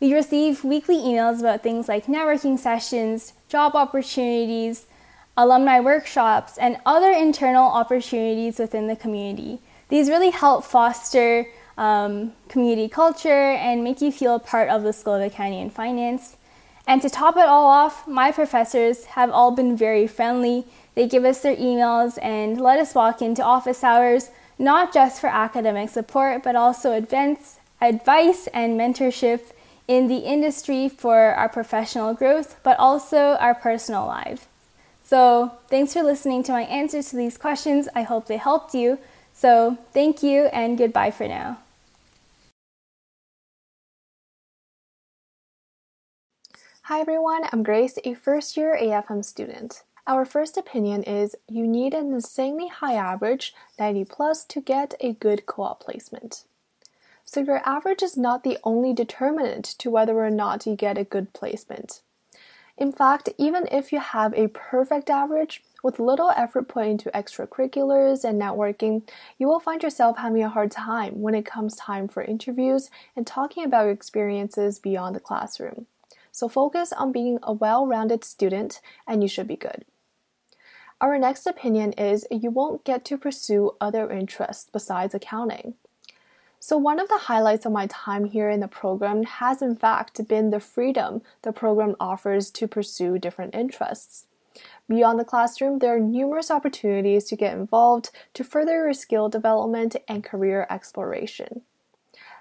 We 0.00 0.12
receive 0.12 0.64
weekly 0.64 0.96
emails 0.96 1.40
about 1.40 1.62
things 1.62 1.88
like 1.88 2.04
networking 2.04 2.58
sessions, 2.58 3.32
job 3.48 3.74
opportunities, 3.74 4.84
alumni 5.34 5.80
workshops, 5.80 6.58
and 6.58 6.76
other 6.84 7.10
internal 7.10 7.64
opportunities 7.64 8.58
within 8.58 8.86
the 8.86 8.94
community. 8.94 9.60
These 9.88 10.10
really 10.10 10.28
help 10.28 10.62
foster 10.62 11.46
um, 11.78 12.34
community 12.50 12.90
culture 12.90 13.52
and 13.52 13.82
make 13.82 14.02
you 14.02 14.12
feel 14.12 14.38
part 14.38 14.68
of 14.68 14.82
the 14.82 14.92
School 14.92 15.14
of 15.14 15.22
Accounting 15.22 15.62
and 15.62 15.72
Finance. 15.72 16.36
And 16.86 17.00
to 17.00 17.08
top 17.08 17.38
it 17.38 17.46
all 17.46 17.66
off, 17.66 18.06
my 18.06 18.30
professors 18.30 19.06
have 19.06 19.30
all 19.30 19.52
been 19.52 19.74
very 19.74 20.06
friendly. 20.06 20.66
They 20.94 21.08
give 21.08 21.24
us 21.24 21.40
their 21.40 21.56
emails 21.56 22.18
and 22.20 22.60
let 22.60 22.78
us 22.78 22.94
walk 22.94 23.22
into 23.22 23.42
office 23.42 23.82
hours 23.82 24.28
not 24.58 24.92
just 24.92 25.20
for 25.20 25.28
academic 25.28 25.90
support, 25.90 26.42
but 26.42 26.56
also 26.56 26.92
advance, 26.92 27.58
advice 27.80 28.48
and 28.54 28.78
mentorship 28.78 29.52
in 29.88 30.08
the 30.08 30.18
industry 30.18 30.88
for 30.88 31.34
our 31.34 31.48
professional 31.48 32.14
growth, 32.14 32.56
but 32.62 32.78
also 32.78 33.36
our 33.40 33.54
personal 33.54 34.06
lives. 34.06 34.46
So, 35.02 35.52
thanks 35.68 35.92
for 35.92 36.02
listening 36.02 36.42
to 36.44 36.52
my 36.52 36.62
answers 36.62 37.10
to 37.10 37.16
these 37.16 37.36
questions. 37.36 37.88
I 37.94 38.02
hope 38.02 38.26
they 38.26 38.36
helped 38.36 38.74
you. 38.74 38.98
So, 39.34 39.78
thank 39.92 40.22
you 40.22 40.44
and 40.52 40.78
goodbye 40.78 41.10
for 41.10 41.26
now. 41.26 41.58
Hi 46.86 47.00
everyone, 47.00 47.44
I'm 47.52 47.62
Grace, 47.62 47.98
a 48.04 48.14
first 48.14 48.56
year 48.56 48.76
AFM 48.80 49.24
student. 49.24 49.82
Our 50.04 50.24
first 50.24 50.56
opinion 50.56 51.04
is 51.04 51.36
you 51.48 51.64
need 51.64 51.94
an 51.94 52.12
insanely 52.12 52.66
high 52.66 52.94
average, 52.94 53.54
90 53.78 54.04
plus, 54.06 54.44
to 54.46 54.60
get 54.60 54.94
a 55.00 55.12
good 55.12 55.46
co 55.46 55.62
op 55.62 55.80
placement. 55.80 56.42
So 57.24 57.40
your 57.40 57.62
average 57.64 58.02
is 58.02 58.16
not 58.16 58.42
the 58.42 58.58
only 58.64 58.92
determinant 58.92 59.64
to 59.78 59.90
whether 59.90 60.18
or 60.18 60.28
not 60.28 60.66
you 60.66 60.74
get 60.74 60.98
a 60.98 61.04
good 61.04 61.32
placement. 61.32 62.00
In 62.76 62.90
fact, 62.90 63.28
even 63.38 63.68
if 63.70 63.92
you 63.92 64.00
have 64.00 64.34
a 64.34 64.48
perfect 64.48 65.08
average, 65.08 65.62
with 65.84 66.00
little 66.00 66.30
effort 66.30 66.66
put 66.66 66.86
into 66.86 67.10
extracurriculars 67.10 68.24
and 68.24 68.40
networking, 68.40 69.08
you 69.38 69.46
will 69.46 69.60
find 69.60 69.84
yourself 69.84 70.18
having 70.18 70.42
a 70.42 70.48
hard 70.48 70.72
time 70.72 71.20
when 71.20 71.34
it 71.34 71.46
comes 71.46 71.76
time 71.76 72.08
for 72.08 72.24
interviews 72.24 72.90
and 73.14 73.24
talking 73.24 73.64
about 73.64 73.84
your 73.84 73.92
experiences 73.92 74.80
beyond 74.80 75.14
the 75.14 75.20
classroom. 75.20 75.86
So 76.32 76.48
focus 76.48 76.92
on 76.92 77.12
being 77.12 77.38
a 77.42 77.52
well 77.52 77.86
rounded 77.86 78.24
student 78.24 78.80
and 79.06 79.22
you 79.22 79.28
should 79.28 79.46
be 79.46 79.56
good. 79.56 79.84
Our 81.02 81.18
next 81.18 81.48
opinion 81.48 81.94
is 81.94 82.28
you 82.30 82.52
won't 82.52 82.84
get 82.84 83.04
to 83.06 83.18
pursue 83.18 83.72
other 83.80 84.08
interests 84.08 84.70
besides 84.72 85.16
accounting. 85.16 85.74
So, 86.60 86.78
one 86.78 87.00
of 87.00 87.08
the 87.08 87.18
highlights 87.18 87.66
of 87.66 87.72
my 87.72 87.88
time 87.88 88.26
here 88.26 88.48
in 88.48 88.60
the 88.60 88.68
program 88.68 89.24
has, 89.24 89.60
in 89.60 89.74
fact, 89.74 90.28
been 90.28 90.50
the 90.50 90.60
freedom 90.60 91.22
the 91.42 91.52
program 91.52 91.96
offers 91.98 92.52
to 92.52 92.68
pursue 92.68 93.18
different 93.18 93.52
interests. 93.52 94.26
Beyond 94.88 95.18
the 95.18 95.24
classroom, 95.24 95.80
there 95.80 95.96
are 95.96 95.98
numerous 95.98 96.52
opportunities 96.52 97.24
to 97.24 97.36
get 97.36 97.56
involved 97.56 98.10
to 98.34 98.44
further 98.44 98.84
your 98.84 98.92
skill 98.92 99.28
development 99.28 99.96
and 100.06 100.22
career 100.22 100.68
exploration. 100.70 101.62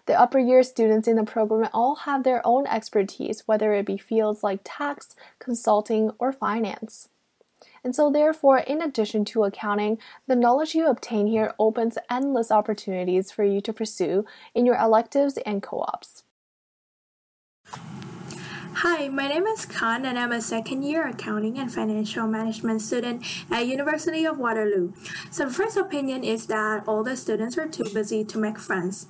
The 0.06 0.20
upper 0.20 0.38
year 0.38 0.62
students 0.62 1.08
in 1.08 1.15
the 1.15 1.24
program 1.24 1.68
all 1.74 1.96
have 1.96 2.24
their 2.24 2.46
own 2.46 2.68
expertise, 2.68 3.48
whether 3.48 3.74
it 3.74 3.88
be 3.88 3.98
fields 3.98 4.44
like 4.44 4.60
tax, 4.63 5.15
consulting, 5.39 6.12
or 6.20 6.32
finance. 6.32 7.08
And 7.83 7.95
so, 7.95 8.11
therefore, 8.11 8.59
in 8.59 8.81
addition 8.81 9.25
to 9.25 9.43
accounting, 9.43 9.97
the 10.27 10.35
knowledge 10.35 10.75
you 10.75 10.88
obtain 10.88 11.27
here 11.27 11.53
opens 11.57 11.97
endless 12.09 12.51
opportunities 12.51 13.31
for 13.31 13.43
you 13.43 13.59
to 13.61 13.73
pursue 13.73 14.23
in 14.53 14.65
your 14.65 14.75
electives 14.75 15.38
and 15.45 15.63
co 15.63 15.79
ops. 15.79 16.23
Hi, 18.83 19.09
my 19.09 19.27
name 19.27 19.45
is 19.45 19.67
Khan 19.67 20.05
and 20.05 20.17
I'm 20.17 20.31
a 20.31 20.41
second 20.41 20.81
year 20.81 21.07
accounting 21.07 21.59
and 21.59 21.71
financial 21.71 22.25
management 22.25 22.81
student 22.81 23.23
at 23.51 23.67
University 23.67 24.25
of 24.25 24.39
Waterloo. 24.39 24.93
So 25.29 25.45
the 25.45 25.53
first 25.53 25.77
opinion 25.77 26.23
is 26.23 26.47
that 26.47 26.88
all 26.88 27.03
the 27.03 27.15
students 27.15 27.59
are 27.59 27.67
too 27.67 27.85
busy 27.93 28.25
to 28.25 28.39
make 28.39 28.57
friends. 28.57 29.05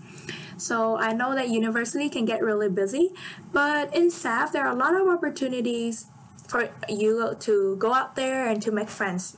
So 0.57 0.97
I 0.97 1.13
know 1.13 1.33
that 1.35 1.47
university 1.47 2.09
can 2.09 2.25
get 2.25 2.43
really 2.43 2.67
busy, 2.67 3.13
but 3.53 3.95
in 3.95 4.09
SAF 4.09 4.51
there 4.51 4.67
are 4.67 4.75
a 4.75 4.77
lot 4.77 4.93
of 4.93 5.07
opportunities 5.07 6.07
for 6.51 6.69
you 6.89 7.33
to 7.39 7.77
go 7.77 7.93
out 7.93 8.15
there 8.15 8.45
and 8.45 8.61
to 8.61 8.71
make 8.71 8.89
friends. 8.89 9.37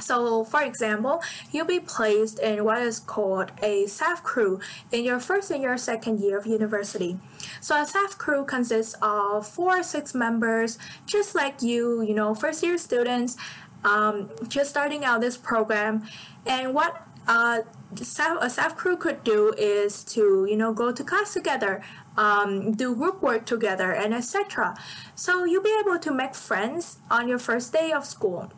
So, 0.00 0.44
for 0.44 0.62
example, 0.62 1.20
you'll 1.50 1.66
be 1.66 1.80
placed 1.80 2.38
in 2.38 2.64
what 2.64 2.80
is 2.80 3.00
called 3.00 3.50
a 3.60 3.84
SAF 3.86 4.22
crew 4.22 4.60
in 4.92 5.02
your 5.02 5.18
first 5.18 5.50
and 5.50 5.60
your 5.60 5.76
second 5.76 6.20
year 6.20 6.38
of 6.38 6.46
university. 6.46 7.18
So, 7.60 7.74
a 7.74 7.84
SAF 7.84 8.16
crew 8.16 8.44
consists 8.44 8.94
of 9.02 9.48
four 9.48 9.80
or 9.80 9.82
six 9.82 10.14
members, 10.14 10.78
just 11.06 11.34
like 11.34 11.60
you, 11.60 12.02
you 12.02 12.14
know, 12.14 12.32
first 12.36 12.62
year 12.62 12.78
students, 12.78 13.36
um, 13.82 14.30
just 14.46 14.70
starting 14.70 15.04
out 15.04 15.20
this 15.20 15.36
program. 15.36 16.04
And 16.46 16.72
what 16.72 17.02
uh, 17.26 17.62
a 17.92 18.48
SAF 18.48 18.76
crew 18.76 18.96
could 18.96 19.24
do 19.24 19.54
is 19.56 20.04
to, 20.04 20.46
you 20.48 20.56
know, 20.56 20.72
go 20.72 20.92
to 20.92 21.02
class 21.02 21.32
together, 21.32 21.82
um, 22.16 22.72
do 22.72 22.94
group 22.94 23.22
work 23.22 23.46
together, 23.46 23.92
and 23.92 24.12
etc. 24.12 24.76
So, 25.14 25.44
you'll 25.44 25.62
be 25.62 25.76
able 25.80 25.98
to 25.98 26.12
make 26.12 26.34
friends 26.34 26.98
on 27.10 27.28
your 27.28 27.38
first 27.38 27.72
day 27.72 27.92
of 27.92 28.04
school. 28.04 28.52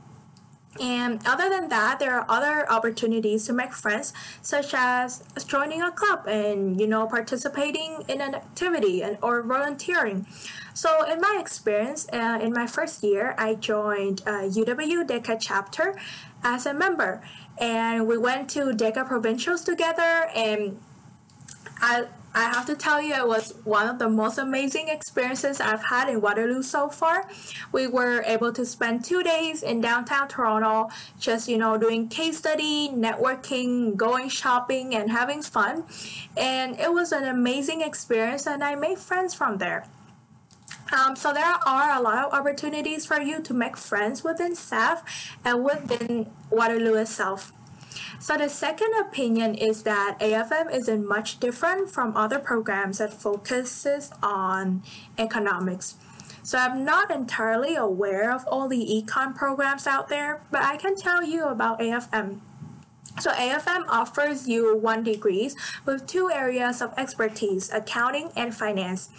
And 0.78 1.20
other 1.26 1.48
than 1.48 1.68
that, 1.70 1.98
there 1.98 2.14
are 2.18 2.24
other 2.28 2.70
opportunities 2.70 3.44
to 3.46 3.52
make 3.52 3.72
friends, 3.72 4.12
such 4.40 4.72
as 4.72 5.24
joining 5.46 5.82
a 5.82 5.90
club 5.90 6.26
and 6.28 6.80
you 6.80 6.86
know 6.86 7.06
participating 7.08 8.04
in 8.06 8.20
an 8.20 8.36
activity 8.36 9.02
and 9.02 9.18
or 9.20 9.42
volunteering. 9.42 10.26
So, 10.72 11.04
in 11.04 11.20
my 11.20 11.38
experience, 11.40 12.06
uh, 12.12 12.38
in 12.40 12.52
my 12.52 12.68
first 12.68 13.02
year, 13.02 13.34
I 13.36 13.56
joined 13.56 14.22
uh, 14.24 14.46
UW 14.46 15.06
DECA 15.08 15.38
chapter 15.40 15.98
as 16.44 16.66
a 16.66 16.72
member, 16.72 17.20
and 17.60 18.08
we 18.08 18.16
went 18.16 18.48
to 18.50 18.72
DECA 18.72 19.06
provincials 19.06 19.62
together, 19.62 20.28
and 20.34 20.80
I 21.80 22.06
I 22.32 22.44
have 22.44 22.64
to 22.66 22.76
tell 22.76 23.02
you, 23.02 23.14
it 23.14 23.26
was 23.26 23.54
one 23.64 23.88
of 23.88 23.98
the 23.98 24.08
most 24.08 24.38
amazing 24.38 24.88
experiences 24.88 25.60
I've 25.60 25.82
had 25.82 26.08
in 26.08 26.20
Waterloo 26.20 26.62
so 26.62 26.88
far. 26.88 27.28
We 27.72 27.88
were 27.88 28.22
able 28.24 28.52
to 28.52 28.64
spend 28.64 29.04
two 29.04 29.24
days 29.24 29.64
in 29.64 29.80
downtown 29.80 30.28
Toronto, 30.28 30.90
just 31.18 31.48
you 31.48 31.58
know, 31.58 31.76
doing 31.76 32.08
case 32.08 32.38
study, 32.38 32.88
networking, 32.94 33.96
going 33.96 34.28
shopping, 34.28 34.94
and 34.94 35.10
having 35.10 35.42
fun. 35.42 35.84
And 36.36 36.78
it 36.78 36.92
was 36.92 37.10
an 37.10 37.24
amazing 37.24 37.80
experience, 37.80 38.46
and 38.46 38.62
I 38.62 38.76
made 38.76 38.98
friends 38.98 39.34
from 39.34 39.58
there. 39.58 39.86
Um, 40.92 41.14
so 41.14 41.32
there 41.32 41.44
are 41.44 41.98
a 41.98 42.02
lot 42.02 42.24
of 42.24 42.32
opportunities 42.32 43.06
for 43.06 43.20
you 43.20 43.40
to 43.42 43.54
make 43.54 43.76
friends 43.76 44.24
within 44.24 44.52
SAF 44.52 45.02
and 45.44 45.64
within 45.64 46.30
Waterloo 46.50 46.94
itself. 46.94 47.52
So 48.18 48.36
the 48.36 48.48
second 48.48 48.92
opinion 49.00 49.54
is 49.54 49.82
that 49.84 50.18
AFM 50.20 50.72
isn't 50.74 51.06
much 51.06 51.40
different 51.40 51.90
from 51.90 52.16
other 52.16 52.38
programs 52.38 52.98
that 52.98 53.12
focuses 53.12 54.12
on 54.22 54.82
economics. 55.18 55.96
So 56.42 56.58
I'm 56.58 56.84
not 56.84 57.10
entirely 57.10 57.76
aware 57.76 58.32
of 58.32 58.46
all 58.46 58.68
the 58.68 58.84
econ 58.84 59.34
programs 59.34 59.86
out 59.86 60.08
there, 60.08 60.42
but 60.50 60.62
I 60.62 60.76
can 60.76 60.96
tell 60.96 61.22
you 61.22 61.46
about 61.46 61.80
AFM. 61.80 62.40
So 63.18 63.32
AFM 63.32 63.84
offers 63.88 64.48
you 64.48 64.76
one 64.76 65.02
degrees 65.02 65.56
with 65.84 66.06
two 66.06 66.30
areas 66.30 66.80
of 66.80 66.94
expertise, 66.96 67.70
accounting 67.72 68.30
and 68.36 68.54
finance. 68.54 69.10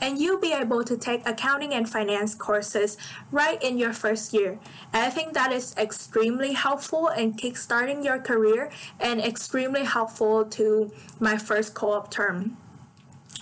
And 0.00 0.18
you'll 0.18 0.40
be 0.40 0.52
able 0.52 0.84
to 0.84 0.96
take 0.96 1.28
accounting 1.28 1.74
and 1.74 1.88
finance 1.88 2.34
courses 2.34 2.96
right 3.30 3.62
in 3.62 3.76
your 3.76 3.92
first 3.92 4.32
year. 4.32 4.58
And 4.92 5.04
I 5.04 5.10
think 5.10 5.34
that 5.34 5.52
is 5.52 5.74
extremely 5.76 6.52
helpful 6.52 7.08
in 7.08 7.34
kickstarting 7.34 8.04
your 8.04 8.18
career 8.18 8.70
and 8.98 9.20
extremely 9.20 9.84
helpful 9.84 10.44
to 10.44 10.92
my 11.18 11.36
first 11.36 11.74
co-op 11.74 12.10
term. 12.10 12.56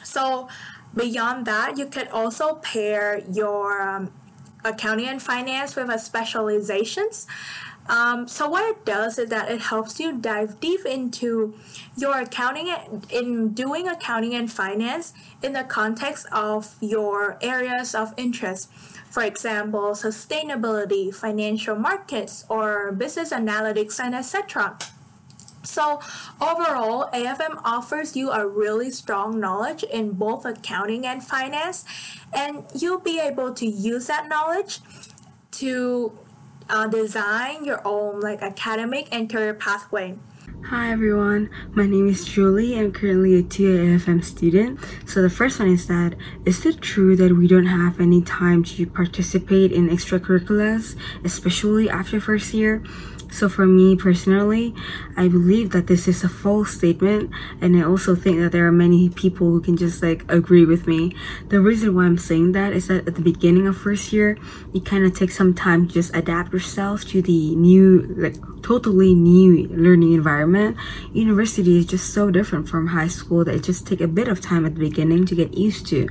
So 0.02 0.48
beyond 0.94 1.46
that, 1.46 1.76
you 1.76 1.86
could 1.86 2.08
also 2.08 2.54
pair 2.54 3.22
your 3.30 3.82
um, 3.82 4.10
accounting 4.64 5.06
and 5.06 5.22
finance 5.22 5.76
with 5.76 5.90
a 5.90 5.98
specializations. 5.98 7.26
Um, 7.88 8.28
so 8.28 8.48
what 8.48 8.68
it 8.68 8.84
does 8.84 9.18
is 9.18 9.30
that 9.30 9.50
it 9.50 9.62
helps 9.62 9.98
you 9.98 10.18
dive 10.18 10.60
deep 10.60 10.84
into 10.84 11.54
your 11.96 12.20
accounting 12.20 12.68
in 13.10 13.54
doing 13.54 13.88
accounting 13.88 14.34
and 14.34 14.52
finance 14.52 15.14
in 15.42 15.54
the 15.54 15.64
context 15.64 16.26
of 16.30 16.76
your 16.80 17.38
areas 17.40 17.94
of 17.94 18.12
interest. 18.16 18.70
For 19.08 19.22
example, 19.22 19.92
sustainability, 19.92 21.14
financial 21.14 21.76
markets, 21.76 22.44
or 22.50 22.92
business 22.92 23.32
analytics, 23.32 23.98
and 23.98 24.14
etc. 24.14 24.76
So, 25.62 26.00
overall, 26.40 27.10
AFM 27.12 27.60
offers 27.64 28.16
you 28.16 28.30
a 28.30 28.46
really 28.46 28.90
strong 28.90 29.40
knowledge 29.40 29.82
in 29.82 30.12
both 30.12 30.44
accounting 30.44 31.06
and 31.06 31.24
finance, 31.24 31.84
and 32.34 32.64
you'll 32.74 33.00
be 33.00 33.18
able 33.18 33.54
to 33.54 33.66
use 33.66 34.06
that 34.06 34.28
knowledge 34.28 34.80
to 35.52 36.12
uh, 36.68 36.86
design 36.86 37.64
your 37.64 37.80
own 37.84 38.20
like 38.20 38.42
academic 38.42 39.08
and 39.10 39.30
career 39.30 39.54
pathway. 39.54 40.16
Hi 40.64 40.90
everyone, 40.90 41.48
my 41.72 41.86
name 41.86 42.08
is 42.08 42.26
Julie. 42.26 42.78
I'm 42.78 42.92
currently 42.92 43.38
a 43.38 43.42
TAFM 43.42 44.22
student. 44.22 44.80
So 45.06 45.22
the 45.22 45.30
first 45.30 45.58
one 45.58 45.68
is 45.68 45.86
that 45.86 46.14
is 46.44 46.66
it 46.66 46.82
true 46.82 47.16
that 47.16 47.32
we 47.36 47.46
don't 47.46 47.66
have 47.66 48.00
any 48.00 48.20
time 48.20 48.64
to 48.64 48.86
participate 48.86 49.72
in 49.72 49.88
extracurriculars, 49.88 50.94
especially 51.24 51.88
after 51.88 52.20
first 52.20 52.52
year? 52.52 52.82
So 53.30 53.48
for 53.48 53.66
me 53.66 53.94
personally, 53.94 54.74
I 55.16 55.28
believe 55.28 55.70
that 55.70 55.86
this 55.86 56.08
is 56.08 56.24
a 56.24 56.28
false 56.28 56.70
statement 56.70 57.30
and 57.60 57.76
I 57.76 57.82
also 57.82 58.14
think 58.14 58.38
that 58.38 58.52
there 58.52 58.66
are 58.66 58.72
many 58.72 59.10
people 59.10 59.48
who 59.48 59.60
can 59.60 59.76
just 59.76 60.02
like 60.02 60.24
agree 60.30 60.64
with 60.64 60.86
me. 60.86 61.14
The 61.48 61.60
reason 61.60 61.94
why 61.94 62.04
I'm 62.04 62.18
saying 62.18 62.52
that 62.52 62.72
is 62.72 62.88
that 62.88 63.06
at 63.06 63.14
the 63.16 63.22
beginning 63.22 63.66
of 63.66 63.76
first 63.76 64.12
year, 64.12 64.38
you 64.72 64.80
kind 64.80 65.04
of 65.04 65.14
take 65.14 65.30
some 65.30 65.54
time 65.54 65.88
to 65.88 65.94
just 65.94 66.14
adapt 66.16 66.52
yourself 66.52 67.04
to 67.08 67.20
the 67.20 67.54
new 67.56 68.14
like 68.16 68.36
totally 68.62 69.14
new 69.14 69.68
learning 69.68 70.14
environment. 70.14 70.47
University 71.12 71.78
is 71.78 71.86
just 71.86 72.12
so 72.12 72.30
different 72.30 72.68
from 72.68 72.88
high 72.88 73.08
school 73.08 73.44
that 73.44 73.54
it 73.54 73.62
just 73.62 73.86
take 73.86 74.00
a 74.00 74.08
bit 74.08 74.28
of 74.28 74.40
time 74.40 74.64
at 74.66 74.74
the 74.74 74.80
beginning 74.80 75.26
to 75.26 75.34
get 75.34 75.54
used 75.54 75.86
to. 75.88 76.08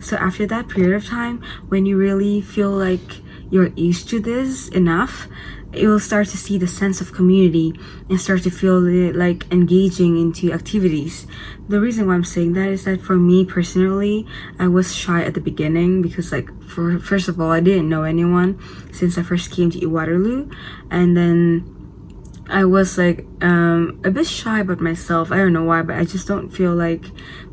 So 0.00 0.16
after 0.16 0.46
that 0.46 0.68
period 0.68 0.96
of 0.96 1.06
time 1.06 1.42
when 1.68 1.86
you 1.86 1.96
really 1.96 2.40
feel 2.40 2.70
like 2.70 3.22
you're 3.50 3.68
used 3.76 4.08
to 4.08 4.20
this 4.20 4.68
enough, 4.68 5.28
you'll 5.74 6.00
start 6.00 6.28
to 6.28 6.36
see 6.36 6.58
the 6.58 6.66
sense 6.66 7.00
of 7.00 7.12
community 7.12 7.78
and 8.08 8.20
start 8.20 8.42
to 8.42 8.50
feel 8.50 8.80
like 8.80 9.50
engaging 9.52 10.18
into 10.18 10.52
activities. 10.52 11.26
The 11.68 11.80
reason 11.80 12.06
why 12.06 12.14
I'm 12.14 12.24
saying 12.24 12.54
that 12.54 12.68
is 12.68 12.84
that 12.84 13.00
for 13.00 13.16
me 13.16 13.44
personally, 13.44 14.26
I 14.58 14.68
was 14.68 14.94
shy 14.94 15.22
at 15.22 15.34
the 15.34 15.40
beginning 15.40 16.02
because 16.02 16.32
like 16.32 16.50
for 16.64 16.98
first 16.98 17.28
of 17.28 17.40
all, 17.40 17.50
I 17.50 17.60
didn't 17.60 17.88
know 17.88 18.02
anyone 18.02 18.58
since 18.92 19.16
I 19.16 19.22
first 19.22 19.50
came 19.50 19.70
to 19.70 19.86
Waterloo, 19.86 20.50
and 20.90 21.16
then 21.16 21.81
I 22.52 22.66
was 22.66 22.98
like 22.98 23.24
um, 23.40 24.00
a 24.04 24.10
bit 24.10 24.26
shy 24.26 24.60
about 24.60 24.80
myself. 24.80 25.32
I 25.32 25.36
don't 25.36 25.54
know 25.54 25.64
why, 25.64 25.82
but 25.82 25.96
I 25.96 26.04
just 26.04 26.28
don't 26.28 26.50
feel 26.50 26.74
like 26.74 27.04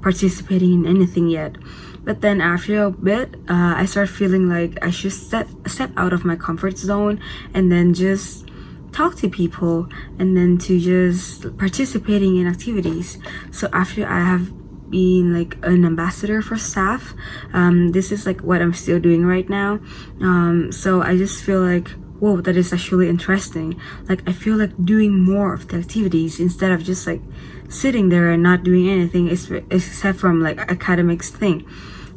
participating 0.01 0.73
in 0.73 0.85
anything 0.85 1.29
yet. 1.29 1.55
But 2.03 2.21
then 2.21 2.41
after 2.41 2.83
a 2.83 2.91
bit, 2.91 3.35
uh, 3.49 3.75
I 3.77 3.85
started 3.85 4.11
feeling 4.13 4.49
like 4.49 4.77
I 4.83 4.89
should 4.89 5.13
step 5.13 5.47
step 5.67 5.91
out 5.95 6.11
of 6.11 6.25
my 6.25 6.35
comfort 6.35 6.77
zone 6.77 7.19
and 7.53 7.71
then 7.71 7.93
just 7.93 8.49
talk 8.91 9.15
to 9.17 9.29
people 9.29 9.87
and 10.17 10.35
then 10.35 10.57
to 10.57 10.79
just 10.79 11.57
participating 11.57 12.37
in 12.37 12.47
activities. 12.47 13.19
So 13.51 13.69
after 13.71 14.05
I 14.05 14.19
have 14.19 14.51
been 14.89 15.33
like 15.33 15.57
an 15.63 15.85
ambassador 15.85 16.41
for 16.41 16.55
SAF, 16.55 17.15
um, 17.53 17.91
this 17.91 18.11
is 18.11 18.25
like 18.25 18.41
what 18.41 18.61
I'm 18.61 18.73
still 18.73 18.99
doing 18.99 19.25
right 19.25 19.47
now. 19.47 19.79
Um, 20.19 20.71
so 20.71 21.01
I 21.01 21.15
just 21.15 21.43
feel 21.43 21.61
like 21.61 21.89
whoa, 22.19 22.41
that 22.41 22.55
is 22.55 22.71
actually 22.73 23.09
interesting. 23.09 23.79
Like 24.07 24.27
I 24.27 24.33
feel 24.33 24.55
like 24.57 24.71
doing 24.83 25.19
more 25.19 25.53
of 25.53 25.67
the 25.69 25.77
activities 25.77 26.39
instead 26.39 26.71
of 26.71 26.83
just 26.83 27.07
like 27.07 27.21
sitting 27.69 28.09
there 28.09 28.29
and 28.29 28.43
not 28.43 28.63
doing 28.63 28.89
anything 28.89 29.29
except 29.29 30.19
from 30.19 30.41
like 30.41 30.57
academics 30.57 31.29
thing. 31.29 31.67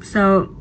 So 0.02 0.56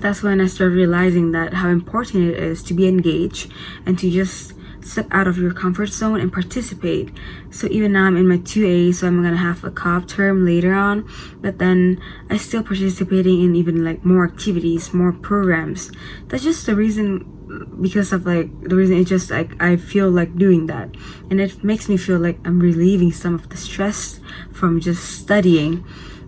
that's 0.00 0.22
when 0.22 0.40
I 0.40 0.46
started 0.46 0.74
realizing 0.74 1.32
that 1.32 1.54
how 1.54 1.68
important 1.68 2.24
it 2.30 2.38
is 2.38 2.62
to 2.64 2.74
be 2.74 2.88
engaged 2.88 3.52
and 3.86 3.98
to 3.98 4.10
just 4.10 4.54
step 4.80 5.06
out 5.12 5.28
of 5.28 5.38
your 5.38 5.52
comfort 5.52 5.86
zone 5.86 6.20
and 6.20 6.32
participate. 6.32 7.12
So 7.50 7.68
even 7.68 7.92
now 7.92 8.06
I'm 8.06 8.16
in 8.16 8.26
my 8.26 8.38
2A, 8.38 8.92
so 8.94 9.06
I'm 9.06 9.22
gonna 9.22 9.36
have 9.36 9.62
a 9.62 9.70
co-op 9.70 10.08
term 10.08 10.44
later 10.44 10.74
on, 10.74 11.08
but 11.40 11.58
then 11.60 12.02
I 12.28 12.36
still 12.36 12.64
participating 12.64 13.44
in 13.44 13.54
even 13.54 13.84
like 13.84 14.04
more 14.04 14.24
activities, 14.24 14.92
more 14.92 15.12
programs. 15.12 15.92
That's 16.26 16.42
just 16.42 16.66
the 16.66 16.74
reason 16.74 17.41
because 17.80 18.12
of 18.12 18.26
like 18.26 18.48
the 18.62 18.76
reason 18.76 18.96
it 18.96 19.04
just 19.04 19.30
like 19.30 19.60
I 19.60 19.76
feel 19.76 20.10
like 20.10 20.36
doing 20.36 20.66
that. 20.66 20.90
And 21.30 21.40
it 21.40 21.62
makes 21.64 21.88
me 21.88 21.96
feel 21.96 22.18
like 22.18 22.38
I'm 22.44 22.60
relieving 22.60 23.12
some 23.12 23.34
of 23.34 23.48
the 23.48 23.56
stress 23.56 24.20
from 24.52 24.80
just 24.80 25.02
studying. 25.20 25.84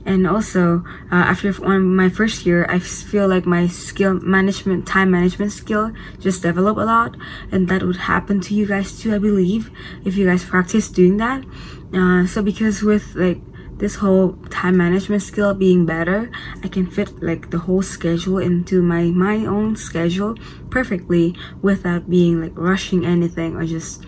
And 0.07 0.27
also 0.27 0.85
uh, 1.11 1.25
after 1.33 1.51
one, 1.53 1.97
my 1.97 2.11
first 2.11 2.45
year 2.45 2.67
i 2.69 2.79
feel 2.79 3.27
like 3.27 3.47
my 3.47 3.67
skill 3.69 4.21
management 4.21 4.87
time 4.87 5.11
management 5.11 5.53
skill 5.53 5.93
just 6.21 6.43
developed 6.43 6.79
a 6.79 6.85
lot. 6.85 7.17
And 7.51 7.69
that 7.69 7.83
would 7.83 7.97
happen 7.97 8.41
to 8.43 8.55
you 8.55 8.67
guys 8.67 8.99
too 9.01 9.15
i 9.15 9.19
believe 9.19 9.71
if 10.05 10.17
you 10.17 10.27
guys 10.27 10.45
practice 10.45 10.89
doing 10.89 11.17
that. 11.19 11.45
Uh, 11.95 12.27
so 12.27 12.43
because 12.43 12.83
with 12.83 13.15
like 13.15 13.41
this 13.79 13.97
whole 13.97 14.33
time 14.51 14.77
management 14.77 15.23
skill 15.23 15.55
being 15.55 15.85
better 15.85 16.31
i 16.63 16.69
can 16.69 16.87
fit 16.87 17.23
like 17.23 17.51
the 17.51 17.59
whole 17.59 17.83
schedule 17.83 18.39
into 18.39 18.83
my 18.83 19.05
my 19.05 19.45
own 19.47 19.77
schedule 19.77 20.37
perfectly 20.71 21.35
without 21.63 22.09
being 22.09 22.41
like 22.41 22.53
rushing 22.57 23.05
anything 23.05 23.57
or 23.57 23.65
just 23.65 24.05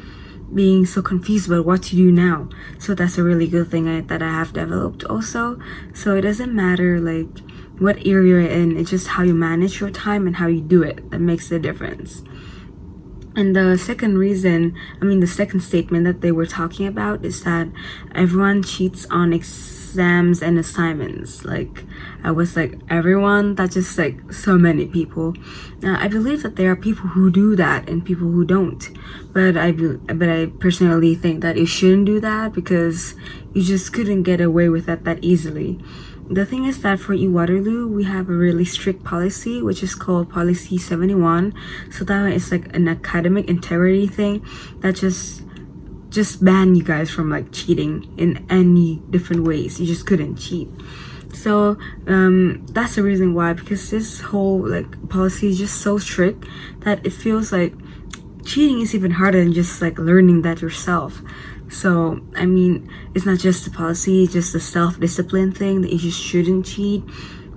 being 0.55 0.87
so 0.87 1.03
confused 1.03 1.49
about 1.49 1.67
what 1.67 1.83
to 1.83 1.97
do 1.97 2.11
now. 2.13 2.49
So 2.79 2.95
that's 2.95 3.19
a 3.19 3.23
really 3.23 3.49
good 3.49 3.71
thing 3.71 3.89
I, 3.89 4.01
that 4.03 4.23
I 4.23 4.31
have 4.31 4.53
developed 4.53 5.05
also. 5.05 5.59
So 5.95 6.17
it 6.17 6.23
doesn't 6.23 6.55
matter 6.55 7.01
like 7.01 7.27
what 7.79 8.07
area 8.07 8.29
you're 8.29 8.41
in, 8.41 8.77
it's 8.77 8.91
just 8.91 9.09
how 9.09 9.23
you 9.23 9.35
manage 9.35 9.81
your 9.81 9.91
time 9.91 10.27
and 10.27 10.37
how 10.37 10.47
you 10.47 10.61
do 10.61 10.83
it 10.83 11.11
that 11.11 11.21
makes 11.21 11.49
the 11.49 11.59
difference. 11.59 12.23
And 13.37 13.55
the 13.55 13.77
second 13.77 14.17
reason, 14.17 14.75
I 15.01 15.05
mean, 15.05 15.21
the 15.21 15.27
second 15.27 15.61
statement 15.61 16.05
that 16.05 16.23
they 16.23 16.33
were 16.33 16.47
talking 16.47 16.87
about 16.87 17.23
is 17.23 17.45
that 17.45 17.69
everyone 18.15 18.63
cheats 18.63 19.07
on 19.11 19.35
exams 19.35 20.41
and 20.41 20.59
assignments. 20.59 21.45
Like, 21.45 21.85
I 22.25 22.31
was 22.31 22.57
like, 22.57 22.81
everyone? 22.89 23.55
That's 23.55 23.75
just 23.75 23.99
like 23.99 24.33
so 24.33 24.57
many 24.57 24.87
people. 24.87 25.35
Uh, 25.85 25.97
I 26.01 26.09
believe 26.09 26.43
that 26.45 26.57
there 26.57 26.71
are 26.71 26.77
people 26.77 27.09
who 27.09 27.31
do 27.31 27.55
that 27.57 27.91
and 27.91 28.03
people 28.03 28.27
who 28.27 28.47
don't. 28.47 28.89
But 29.35 29.59
I, 29.59 29.73
but 29.73 30.29
I 30.31 30.47
personally 30.59 31.15
think 31.15 31.43
that 31.43 31.59
you 31.59 31.67
shouldn't 31.67 32.07
do 32.07 32.19
that 32.21 32.55
because 32.55 33.15
you 33.53 33.63
just 33.63 33.93
couldn't 33.93 34.23
get 34.23 34.41
away 34.41 34.71
with 34.71 34.87
that 34.87 35.05
that 35.05 35.23
easily. 35.23 35.79
The 36.29 36.45
thing 36.45 36.65
is 36.65 36.83
that 36.83 36.99
for 36.99 37.15
eWaterloo, 37.15 37.89
we 37.89 38.05
have 38.05 38.29
a 38.29 38.33
really 38.33 38.65
strict 38.65 39.05
policy, 39.05 39.63
which 39.63 39.83
is 39.83 39.95
called 39.95 40.29
Policy 40.29 40.77
71. 40.77 41.55
So 41.91 42.05
that 42.05 42.51
like 42.51 42.75
an 42.75 42.89
academic 42.89 43.49
integrity 43.49 44.09
thing 44.09 44.45
that 44.81 44.97
just 44.97 45.43
just 46.09 46.43
ban 46.43 46.75
you 46.75 46.83
guys 46.83 47.11
from 47.11 47.31
like 47.31 47.53
cheating 47.53 48.13
in 48.17 48.45
any 48.49 49.03
different 49.11 49.45
ways. 49.45 49.79
You 49.79 49.87
just 49.87 50.07
couldn't 50.07 50.37
cheat. 50.37 50.69
So 51.35 51.77
um, 52.07 52.65
that's 52.71 52.97
the 52.97 53.03
reason 53.03 53.35
why, 53.35 53.53
because 53.53 53.91
this 53.91 54.21
whole 54.21 54.67
like 54.67 55.09
policy 55.09 55.51
is 55.51 55.59
just 55.59 55.81
so 55.83 55.99
strict 55.99 56.45
that 56.81 57.05
it 57.05 57.11
feels 57.11 57.53
like 57.53 57.75
cheating 58.45 58.81
is 58.81 58.95
even 58.95 59.11
harder 59.13 59.45
than 59.45 59.53
just 59.53 59.83
like 59.83 59.99
learning 59.99 60.43
that 60.43 60.63
yourself. 60.63 61.21
So, 61.69 62.21
I 62.37 62.47
mean, 62.47 62.91
it's 63.15 63.27
not 63.27 63.39
just 63.39 63.65
the 63.65 63.71
policy, 63.71 64.25
it's 64.25 64.33
just 64.33 64.53
the 64.53 64.61
self 64.61 65.01
discipline 65.01 65.53
thing 65.53 65.83
that 65.83 65.93
you 65.93 65.99
just 65.99 66.21
shouldn't 66.21 66.67
cheat. 66.67 67.03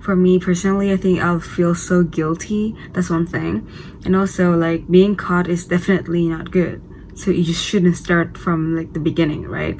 For 0.00 0.16
me 0.16 0.38
personally, 0.38 0.92
I 0.92 0.96
think 0.96 1.20
I'll 1.20 1.40
feel 1.40 1.74
so 1.74 2.02
guilty. 2.02 2.74
That's 2.92 3.10
one 3.10 3.26
thing. 3.26 3.68
And 4.04 4.16
also, 4.16 4.56
like, 4.56 4.90
being 4.90 5.14
caught 5.14 5.46
is 5.46 5.66
definitely 5.66 6.26
not 6.26 6.50
good. 6.50 6.82
So, 7.14 7.30
you 7.30 7.44
just 7.44 7.64
shouldn't 7.64 7.96
start 7.96 8.36
from 8.36 8.76
like 8.76 8.94
the 8.94 9.00
beginning, 9.00 9.46
right? 9.46 9.78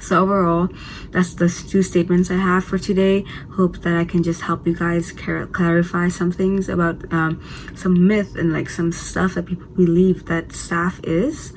So, 0.00 0.22
overall, 0.22 0.68
that's 1.10 1.34
the 1.34 1.48
two 1.48 1.82
statements 1.82 2.30
I 2.30 2.36
have 2.36 2.64
for 2.64 2.78
today. 2.78 3.24
Hope 3.52 3.78
that 3.82 3.94
I 3.94 4.04
can 4.04 4.22
just 4.22 4.42
help 4.42 4.66
you 4.66 4.74
guys 4.74 5.12
clarify 5.12 6.08
some 6.08 6.32
things 6.32 6.68
about 6.68 7.12
um, 7.12 7.42
some 7.76 8.06
myth 8.06 8.34
and 8.36 8.52
like 8.52 8.70
some 8.70 8.92
stuff 8.92 9.34
that 9.34 9.46
people 9.46 9.66
believe 9.76 10.26
that 10.26 10.48
SAF 10.48 11.00
is. 11.04 11.54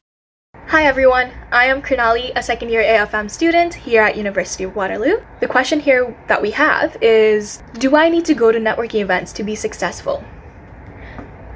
Hi 0.69 0.85
everyone, 0.85 1.29
I 1.51 1.67
am 1.67 1.83
Krinali, 1.83 2.31
a 2.35 2.41
second 2.41 2.69
year 2.69 2.81
AFM 2.81 3.29
student 3.29 3.75
here 3.75 4.01
at 4.01 4.17
University 4.17 4.63
of 4.63 4.75
Waterloo. 4.75 5.17
The 5.39 5.47
question 5.47 5.79
here 5.79 6.17
that 6.27 6.41
we 6.41 6.49
have 6.51 6.97
is, 7.01 7.61
do 7.73 7.95
I 7.95 8.09
need 8.09 8.25
to 8.25 8.33
go 8.33 8.51
to 8.51 8.57
networking 8.57 9.01
events 9.01 9.31
to 9.33 9.43
be 9.43 9.53
successful? 9.53 10.23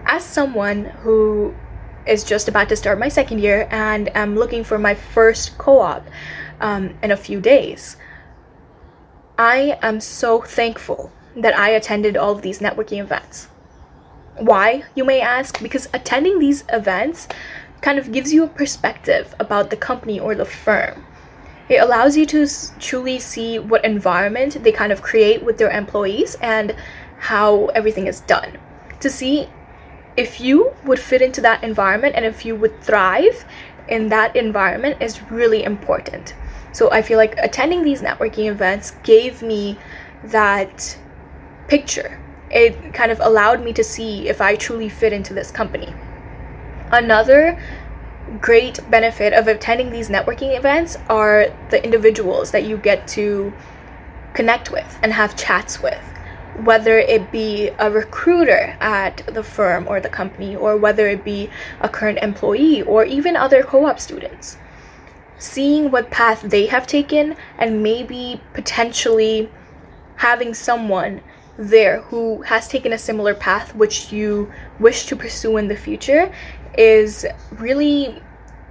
As 0.05 0.23
someone 0.23 0.85
who 0.85 1.55
is 2.05 2.23
just 2.23 2.47
about 2.47 2.69
to 2.69 2.75
start 2.75 2.99
my 2.99 3.09
second 3.09 3.39
year 3.39 3.67
and 3.71 4.15
am 4.15 4.35
looking 4.35 4.63
for 4.63 4.77
my 4.77 4.93
first 4.93 5.57
co-op 5.57 6.07
um, 6.61 6.95
in 7.01 7.09
a 7.09 7.17
few 7.17 7.41
days, 7.41 7.97
I 9.39 9.79
am 9.81 10.01
so 10.01 10.43
thankful 10.43 11.11
that 11.35 11.57
I 11.57 11.69
attended 11.69 12.15
all 12.15 12.33
of 12.33 12.43
these 12.43 12.59
networking 12.59 13.01
events. 13.01 13.47
Why, 14.37 14.83
you 14.93 15.03
may 15.03 15.19
ask? 15.19 15.61
Because 15.63 15.89
attending 15.95 16.37
these 16.37 16.63
events 16.69 17.27
kind 17.81 17.97
of 17.97 18.11
gives 18.11 18.33
you 18.33 18.43
a 18.43 18.47
perspective 18.47 19.33
about 19.39 19.69
the 19.69 19.77
company 19.77 20.19
or 20.19 20.35
the 20.35 20.45
firm. 20.45 21.05
It 21.69 21.77
allows 21.77 22.17
you 22.17 22.25
to 22.27 22.47
truly 22.79 23.19
see 23.19 23.59
what 23.59 23.85
environment 23.85 24.63
they 24.63 24.71
kind 24.71 24.91
of 24.91 25.01
create 25.01 25.43
with 25.43 25.57
their 25.57 25.69
employees 25.69 26.35
and 26.41 26.75
how 27.19 27.67
everything 27.67 28.07
is 28.07 28.21
done. 28.21 28.57
To 29.01 29.09
see 29.09 29.47
if 30.17 30.41
you 30.41 30.73
would 30.83 30.99
fit 30.99 31.21
into 31.21 31.41
that 31.41 31.63
environment 31.63 32.15
and 32.15 32.25
if 32.25 32.43
you 32.43 32.55
would 32.55 32.81
thrive 32.81 33.45
in 33.87 34.09
that 34.09 34.35
environment 34.35 35.01
is 35.01 35.21
really 35.31 35.63
important. 35.63 36.33
So 36.71 36.91
I 36.91 37.01
feel 37.01 37.17
like 37.17 37.35
attending 37.37 37.83
these 37.83 38.01
networking 38.01 38.49
events 38.49 38.91
gave 39.03 39.41
me 39.41 39.77
that 40.25 40.97
picture. 41.67 42.19
It 42.51 42.93
kind 42.93 43.11
of 43.11 43.19
allowed 43.19 43.63
me 43.63 43.73
to 43.73 43.83
see 43.83 44.27
if 44.27 44.41
I 44.41 44.55
truly 44.55 44.89
fit 44.89 45.13
into 45.13 45.33
this 45.33 45.51
company. 45.51 45.93
Another 46.91 47.59
great 48.41 48.79
benefit 48.89 49.33
of 49.33 49.47
attending 49.47 49.91
these 49.91 50.09
networking 50.09 50.57
events 50.57 50.97
are 51.09 51.47
the 51.69 51.83
individuals 51.83 52.51
that 52.51 52.63
you 52.63 52.77
get 52.77 53.07
to 53.09 53.53
connect 54.33 54.71
with 54.71 54.99
and 55.03 55.13
have 55.13 55.35
chats 55.35 55.81
with. 55.81 56.01
Whether 56.63 56.97
it 56.97 57.31
be 57.31 57.69
a 57.79 57.89
recruiter 57.91 58.75
at 58.81 59.21
the 59.33 59.43
firm 59.43 59.87
or 59.87 59.99
the 59.99 60.09
company 60.09 60.55
or 60.55 60.77
whether 60.77 61.07
it 61.07 61.23
be 61.23 61.49
a 61.79 61.89
current 61.89 62.19
employee 62.19 62.81
or 62.81 63.05
even 63.05 63.35
other 63.35 63.63
co-op 63.63 63.99
students. 63.99 64.57
Seeing 65.37 65.91
what 65.91 66.11
path 66.11 66.41
they 66.41 66.65
have 66.65 66.85
taken 66.85 67.35
and 67.57 67.81
maybe 67.83 68.41
potentially 68.53 69.49
having 70.17 70.53
someone 70.53 71.21
there 71.59 72.01
who 72.03 72.41
has 72.43 72.69
taken 72.69 72.93
a 72.93 72.97
similar 72.97 73.35
path 73.35 73.75
which 73.75 74.13
you 74.13 74.51
wish 74.79 75.05
to 75.05 75.15
pursue 75.15 75.57
in 75.57 75.67
the 75.67 75.75
future 75.75 76.31
is 76.77 77.25
really 77.53 78.21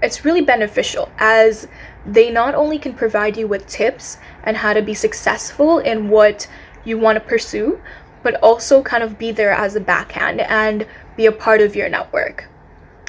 it's 0.03 0.25
really 0.25 0.43
beneficial 0.43 1.11
as 1.19 1.67
they 2.07 2.31
not 2.31 2.55
only 2.55 2.79
can 2.79 2.95
provide 2.95 3.37
you 3.37 3.47
with 3.49 3.67
tips 3.67 4.19
and 4.45 4.57
how 4.57 4.73
to 4.73 4.81
be 4.81 4.95
successful 4.95 5.79
in 5.81 6.09
what 6.09 6.47
you 6.85 6.97
want 6.97 7.17
to 7.17 7.21
pursue, 7.21 7.81
but 8.23 8.35
also 8.37 8.83
kind 8.83 9.03
of 9.03 9.19
be 9.19 9.33
there 9.33 9.51
as 9.51 9.75
a 9.75 9.81
backhand 9.81 10.41
and 10.41 10.87
be 11.17 11.27
a 11.27 11.33
part 11.33 11.61
of 11.61 11.75
your 11.75 11.89
network. 11.89 12.49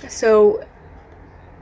So 0.08 0.65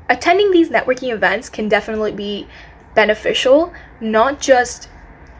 attending 0.10 0.52
these 0.52 0.70
networking 0.70 1.14
events 1.14 1.50
can 1.50 1.68
definitely 1.68 2.14
be 2.14 2.48
beneficial, 2.96 3.74
not 4.00 4.40
just 4.40 4.90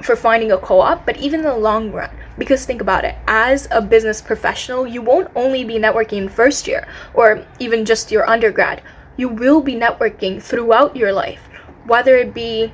for 0.02 0.16
finding 0.16 0.52
a 0.52 0.58
co 0.58 0.82
op, 0.82 1.06
but 1.06 1.18
even 1.18 1.40
in 1.40 1.46
the 1.46 1.58
long 1.58 1.92
run. 1.92 2.12
Because 2.38 2.66
think 2.66 2.82
about 2.82 3.04
it 3.04 3.16
as 3.28 3.68
a 3.72 3.82
business 3.82 4.22
professional, 4.22 4.86
you 4.86 5.02
won't 5.02 5.32
only 5.36 5.64
be 5.64 5.76
networking 5.76 6.30
first 6.30 6.68
year 6.68 6.88
or 7.14 7.46
even 7.60 7.86
just 7.86 8.12
your 8.12 8.30
undergrad, 8.30 8.82
you 9.18 9.28
will 9.28 9.62
be 9.62 9.76
networking 9.76 10.42
throughout 10.42 10.96
your 10.96 11.12
life, 11.12 11.42
whether 11.86 12.16
it 12.16 12.34
be 12.34 12.72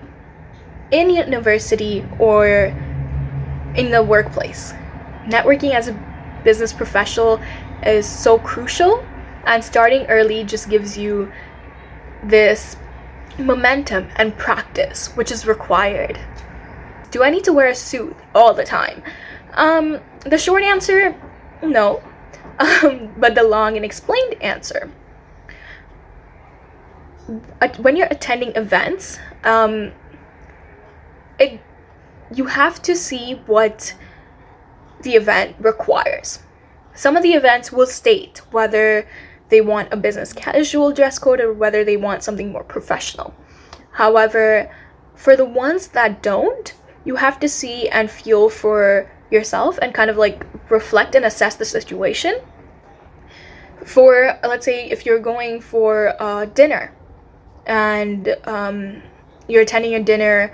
in 0.91 1.09
university 1.09 2.05
or 2.19 2.47
in 3.75 3.89
the 3.89 4.03
workplace. 4.03 4.73
Networking 5.25 5.73
as 5.73 5.87
a 5.87 5.93
business 6.43 6.73
professional 6.73 7.39
is 7.85 8.07
so 8.07 8.37
crucial, 8.39 9.03
and 9.45 9.63
starting 9.63 10.05
early 10.07 10.43
just 10.43 10.69
gives 10.69 10.97
you 10.97 11.31
this 12.23 12.75
momentum 13.39 14.07
and 14.17 14.37
practice 14.37 15.07
which 15.15 15.31
is 15.31 15.47
required. 15.47 16.19
Do 17.11 17.23
I 17.23 17.29
need 17.29 17.43
to 17.45 17.53
wear 17.53 17.67
a 17.67 17.75
suit 17.75 18.15
all 18.35 18.53
the 18.53 18.63
time? 18.63 19.01
Um, 19.53 19.99
the 20.25 20.37
short 20.37 20.63
answer, 20.63 21.15
no. 21.61 22.01
Um, 22.59 23.13
but 23.17 23.35
the 23.35 23.43
long 23.43 23.75
and 23.75 23.85
explained 23.85 24.35
answer. 24.41 24.91
When 27.77 27.95
you're 27.95 28.07
attending 28.11 28.55
events, 28.55 29.17
um, 29.43 29.91
it, 31.39 31.59
you 32.33 32.45
have 32.45 32.81
to 32.83 32.95
see 32.95 33.41
what 33.45 33.95
the 35.01 35.15
event 35.15 35.55
requires. 35.59 36.39
Some 36.93 37.15
of 37.17 37.23
the 37.23 37.33
events 37.33 37.71
will 37.71 37.87
state 37.87 38.41
whether 38.51 39.07
they 39.49 39.61
want 39.61 39.93
a 39.93 39.97
business 39.97 40.33
casual 40.33 40.91
dress 40.91 41.19
code 41.19 41.39
or 41.39 41.53
whether 41.53 41.83
they 41.83 41.97
want 41.97 42.23
something 42.23 42.51
more 42.51 42.63
professional. 42.63 43.33
However, 43.91 44.73
for 45.15 45.35
the 45.35 45.45
ones 45.45 45.87
that 45.89 46.21
don't, 46.23 46.73
you 47.05 47.15
have 47.15 47.39
to 47.39 47.49
see 47.49 47.89
and 47.89 48.09
feel 48.09 48.49
for 48.49 49.11
yourself 49.33 49.77
and 49.81 49.93
kind 49.93 50.09
of 50.09 50.17
like 50.17 50.45
reflect 50.69 51.15
and 51.15 51.25
assess 51.25 51.55
the 51.55 51.65
situation. 51.65 52.39
For, 53.85 54.39
let's 54.43 54.63
say, 54.65 54.89
if 54.89 55.05
you're 55.05 55.19
going 55.19 55.59
for 55.59 56.15
a 56.19 56.47
dinner 56.53 56.95
and 57.65 58.35
um, 58.45 59.01
you're 59.49 59.63
attending 59.63 59.95
a 59.95 60.03
dinner 60.03 60.53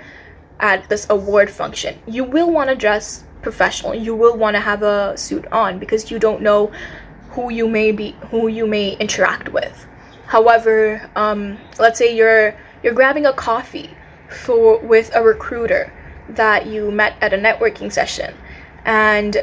at 0.58 0.88
this 0.88 1.06
award 1.10 1.48
function, 1.48 1.96
you 2.08 2.24
will 2.24 2.50
want 2.50 2.70
to 2.70 2.76
dress 2.76 3.24
professional. 3.42 3.94
You 3.94 4.16
will 4.16 4.36
want 4.36 4.54
to 4.56 4.60
have 4.60 4.82
a 4.82 5.16
suit 5.16 5.46
on 5.52 5.78
because 5.78 6.10
you 6.10 6.18
don't 6.18 6.42
know 6.42 6.72
who 7.30 7.50
you 7.52 7.68
may 7.68 7.92
be, 7.92 8.16
who 8.30 8.48
you 8.48 8.66
may 8.66 8.96
interact 8.96 9.50
with. 9.50 9.86
However, 10.26 11.08
um, 11.16 11.58
let's 11.78 11.98
say 11.98 12.14
you're 12.14 12.54
you're 12.82 12.94
grabbing 12.94 13.26
a 13.26 13.32
coffee 13.32 13.90
for 14.28 14.78
with 14.78 15.14
a 15.14 15.22
recruiter 15.22 15.92
that 16.30 16.66
you 16.66 16.90
met 16.90 17.16
at 17.20 17.32
a 17.32 17.36
networking 17.36 17.92
session, 17.92 18.34
and 18.84 19.42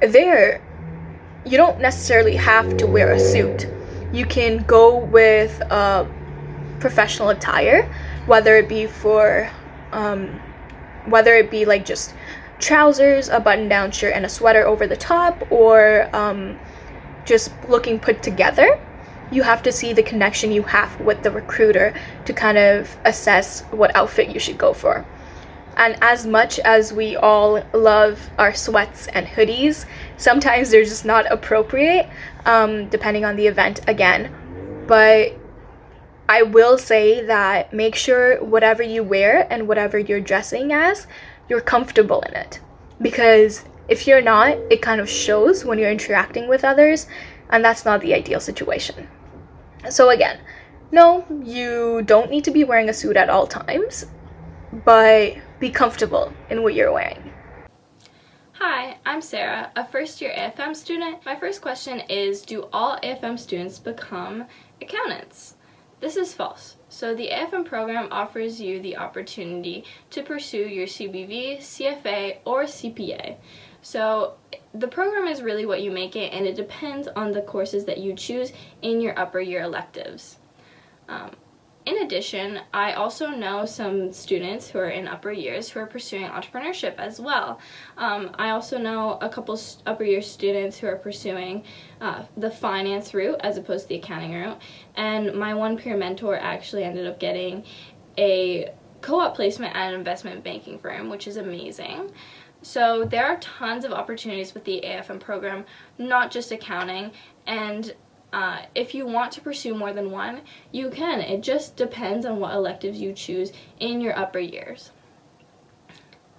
there 0.00 0.60
you 1.44 1.56
don't 1.56 1.80
necessarily 1.80 2.36
have 2.36 2.76
to 2.76 2.86
wear 2.86 3.12
a 3.12 3.20
suit. 3.20 3.66
You 4.12 4.26
can 4.26 4.58
go 4.64 4.98
with 4.98 5.60
professional 6.80 7.30
attire, 7.30 7.92
whether 8.26 8.56
it 8.56 8.68
be 8.68 8.86
for 8.86 9.50
um, 9.92 10.40
whether 11.06 11.34
it 11.34 11.50
be 11.50 11.64
like 11.64 11.84
just 11.84 12.14
trousers, 12.58 13.28
a 13.28 13.40
button 13.40 13.68
down 13.68 13.90
shirt, 13.90 14.14
and 14.14 14.24
a 14.24 14.28
sweater 14.28 14.66
over 14.66 14.86
the 14.86 14.96
top, 14.96 15.50
or 15.50 16.08
um, 16.14 16.58
just 17.24 17.52
looking 17.68 17.98
put 17.98 18.22
together. 18.22 18.80
You 19.30 19.42
have 19.42 19.62
to 19.62 19.72
see 19.72 19.92
the 19.92 20.02
connection 20.02 20.52
you 20.52 20.62
have 20.62 21.00
with 21.00 21.22
the 21.22 21.30
recruiter 21.30 21.94
to 22.26 22.32
kind 22.32 22.58
of 22.58 22.96
assess 23.04 23.62
what 23.70 23.94
outfit 23.96 24.28
you 24.28 24.38
should 24.38 24.58
go 24.58 24.72
for. 24.74 25.04
And 25.76 25.96
as 26.02 26.26
much 26.26 26.58
as 26.60 26.92
we 26.92 27.16
all 27.16 27.62
love 27.72 28.20
our 28.38 28.54
sweats 28.54 29.06
and 29.08 29.26
hoodies, 29.26 29.86
sometimes 30.16 30.70
they're 30.70 30.84
just 30.84 31.04
not 31.04 31.30
appropriate, 31.30 32.08
um, 32.44 32.88
depending 32.88 33.24
on 33.24 33.36
the 33.36 33.46
event 33.46 33.80
again. 33.88 34.34
But 34.86 35.32
I 36.28 36.42
will 36.42 36.78
say 36.78 37.24
that 37.26 37.72
make 37.72 37.94
sure 37.94 38.42
whatever 38.44 38.82
you 38.82 39.02
wear 39.02 39.46
and 39.50 39.66
whatever 39.66 39.98
you're 39.98 40.20
dressing 40.20 40.72
as 40.72 41.06
you're 41.48 41.60
comfortable 41.60 42.20
in 42.22 42.34
it. 42.34 42.60
Because 43.00 43.64
if 43.88 44.06
you're 44.06 44.22
not, 44.22 44.56
it 44.70 44.80
kind 44.80 45.00
of 45.00 45.08
shows 45.08 45.64
when 45.64 45.78
you're 45.78 45.90
interacting 45.90 46.48
with 46.48 46.64
others, 46.64 47.06
and 47.50 47.64
that's 47.64 47.84
not 47.84 48.00
the 48.00 48.14
ideal 48.14 48.40
situation. 48.40 49.08
So, 49.90 50.10
again, 50.10 50.38
no, 50.92 51.26
you 51.42 52.02
don't 52.02 52.30
need 52.30 52.44
to 52.44 52.50
be 52.50 52.64
wearing 52.64 52.88
a 52.88 52.92
suit 52.92 53.16
at 53.16 53.28
all 53.28 53.46
times, 53.46 54.06
but 54.84 55.36
be 55.62 55.70
comfortable 55.70 56.32
in 56.50 56.64
what 56.64 56.74
you're 56.74 56.92
wearing. 56.92 57.32
Hi, 58.54 58.98
I'm 59.06 59.22
Sarah, 59.22 59.70
a 59.76 59.86
first 59.86 60.20
year 60.20 60.32
AFM 60.36 60.74
student. 60.74 61.24
My 61.24 61.36
first 61.36 61.62
question 61.62 62.00
is 62.08 62.42
Do 62.42 62.68
all 62.72 62.98
AFM 62.98 63.38
students 63.38 63.78
become 63.78 64.46
accountants? 64.80 65.54
This 66.00 66.16
is 66.16 66.34
false. 66.34 66.78
So 66.88 67.14
the 67.14 67.28
AFM 67.28 67.64
program 67.64 68.08
offers 68.10 68.60
you 68.60 68.82
the 68.82 68.96
opportunity 68.96 69.84
to 70.10 70.24
pursue 70.24 70.66
your 70.66 70.88
CBV, 70.88 71.58
CFA, 71.58 72.38
or 72.44 72.64
CPA. 72.64 73.36
So 73.82 74.34
the 74.74 74.88
program 74.88 75.28
is 75.28 75.42
really 75.42 75.64
what 75.64 75.80
you 75.80 75.92
make 75.92 76.16
it 76.16 76.32
and 76.32 76.44
it 76.44 76.56
depends 76.56 77.06
on 77.06 77.30
the 77.30 77.42
courses 77.42 77.84
that 77.84 77.98
you 77.98 78.14
choose 78.14 78.52
in 78.82 79.00
your 79.00 79.16
upper 79.16 79.40
year 79.40 79.62
electives. 79.62 80.38
Um, 81.08 81.30
in 81.84 82.02
addition, 82.02 82.60
I 82.72 82.92
also 82.92 83.28
know 83.28 83.66
some 83.66 84.12
students 84.12 84.70
who 84.70 84.78
are 84.78 84.90
in 84.90 85.08
upper 85.08 85.32
years 85.32 85.68
who 85.68 85.80
are 85.80 85.86
pursuing 85.86 86.24
entrepreneurship 86.24 86.96
as 86.96 87.20
well. 87.20 87.58
Um, 87.96 88.30
I 88.34 88.50
also 88.50 88.78
know 88.78 89.18
a 89.20 89.28
couple 89.28 89.58
upper 89.86 90.04
year 90.04 90.22
students 90.22 90.78
who 90.78 90.86
are 90.86 90.96
pursuing 90.96 91.64
uh, 92.00 92.22
the 92.36 92.50
finance 92.50 93.14
route 93.14 93.40
as 93.40 93.56
opposed 93.56 93.84
to 93.84 93.88
the 93.88 93.94
accounting 93.96 94.32
route. 94.32 94.60
And 94.94 95.34
my 95.34 95.54
one 95.54 95.76
peer 95.76 95.96
mentor 95.96 96.36
actually 96.36 96.84
ended 96.84 97.06
up 97.06 97.18
getting 97.18 97.64
a 98.16 98.72
co-op 99.00 99.34
placement 99.34 99.74
at 99.74 99.88
an 99.88 99.94
investment 99.94 100.44
banking 100.44 100.78
firm, 100.78 101.10
which 101.10 101.26
is 101.26 101.36
amazing. 101.36 102.12
So 102.62 103.04
there 103.04 103.26
are 103.26 103.38
tons 103.38 103.84
of 103.84 103.90
opportunities 103.90 104.54
with 104.54 104.64
the 104.64 104.82
AFM 104.84 105.18
program, 105.18 105.64
not 105.98 106.30
just 106.30 106.52
accounting, 106.52 107.10
and 107.44 107.92
uh, 108.32 108.62
if 108.74 108.94
you 108.94 109.06
want 109.06 109.32
to 109.32 109.40
pursue 109.40 109.74
more 109.74 109.92
than 109.92 110.10
one, 110.10 110.40
you 110.70 110.90
can. 110.90 111.20
It 111.20 111.42
just 111.42 111.76
depends 111.76 112.24
on 112.24 112.40
what 112.40 112.54
electives 112.54 113.00
you 113.00 113.12
choose 113.12 113.52
in 113.78 114.00
your 114.00 114.18
upper 114.18 114.38
years. 114.38 114.90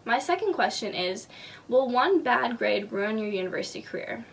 My 0.05 0.19
second 0.19 0.53
question 0.53 0.93
is 0.93 1.27
Will 1.69 1.87
one 1.87 2.23
bad 2.23 2.57
grade 2.57 2.91
ruin 2.91 3.17
your 3.17 3.29
university 3.29 3.81
career? 3.81 4.25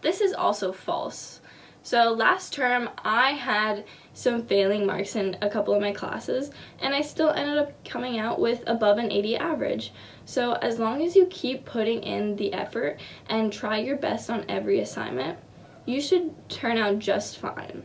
This 0.00 0.20
is 0.20 0.32
also 0.32 0.72
false. 0.72 1.40
So 1.82 2.12
last 2.12 2.52
term, 2.52 2.90
I 2.98 3.32
had 3.32 3.84
some 4.12 4.44
failing 4.44 4.84
marks 4.84 5.14
in 5.14 5.36
a 5.40 5.48
couple 5.48 5.72
of 5.72 5.80
my 5.80 5.92
classes, 5.92 6.50
and 6.80 6.94
I 6.94 7.00
still 7.00 7.30
ended 7.30 7.58
up 7.58 7.84
coming 7.84 8.18
out 8.18 8.40
with 8.40 8.62
above 8.66 8.98
an 8.98 9.12
80 9.12 9.36
average. 9.36 9.92
So 10.24 10.54
as 10.54 10.78
long 10.78 11.02
as 11.02 11.16
you 11.16 11.26
keep 11.26 11.64
putting 11.64 12.02
in 12.02 12.36
the 12.36 12.52
effort 12.52 12.98
and 13.28 13.52
try 13.52 13.78
your 13.78 13.96
best 13.96 14.28
on 14.28 14.44
every 14.48 14.80
assignment, 14.80 15.38
you 15.88 16.02
should 16.02 16.34
turn 16.50 16.76
out 16.76 16.98
just 16.98 17.38
fine. 17.38 17.82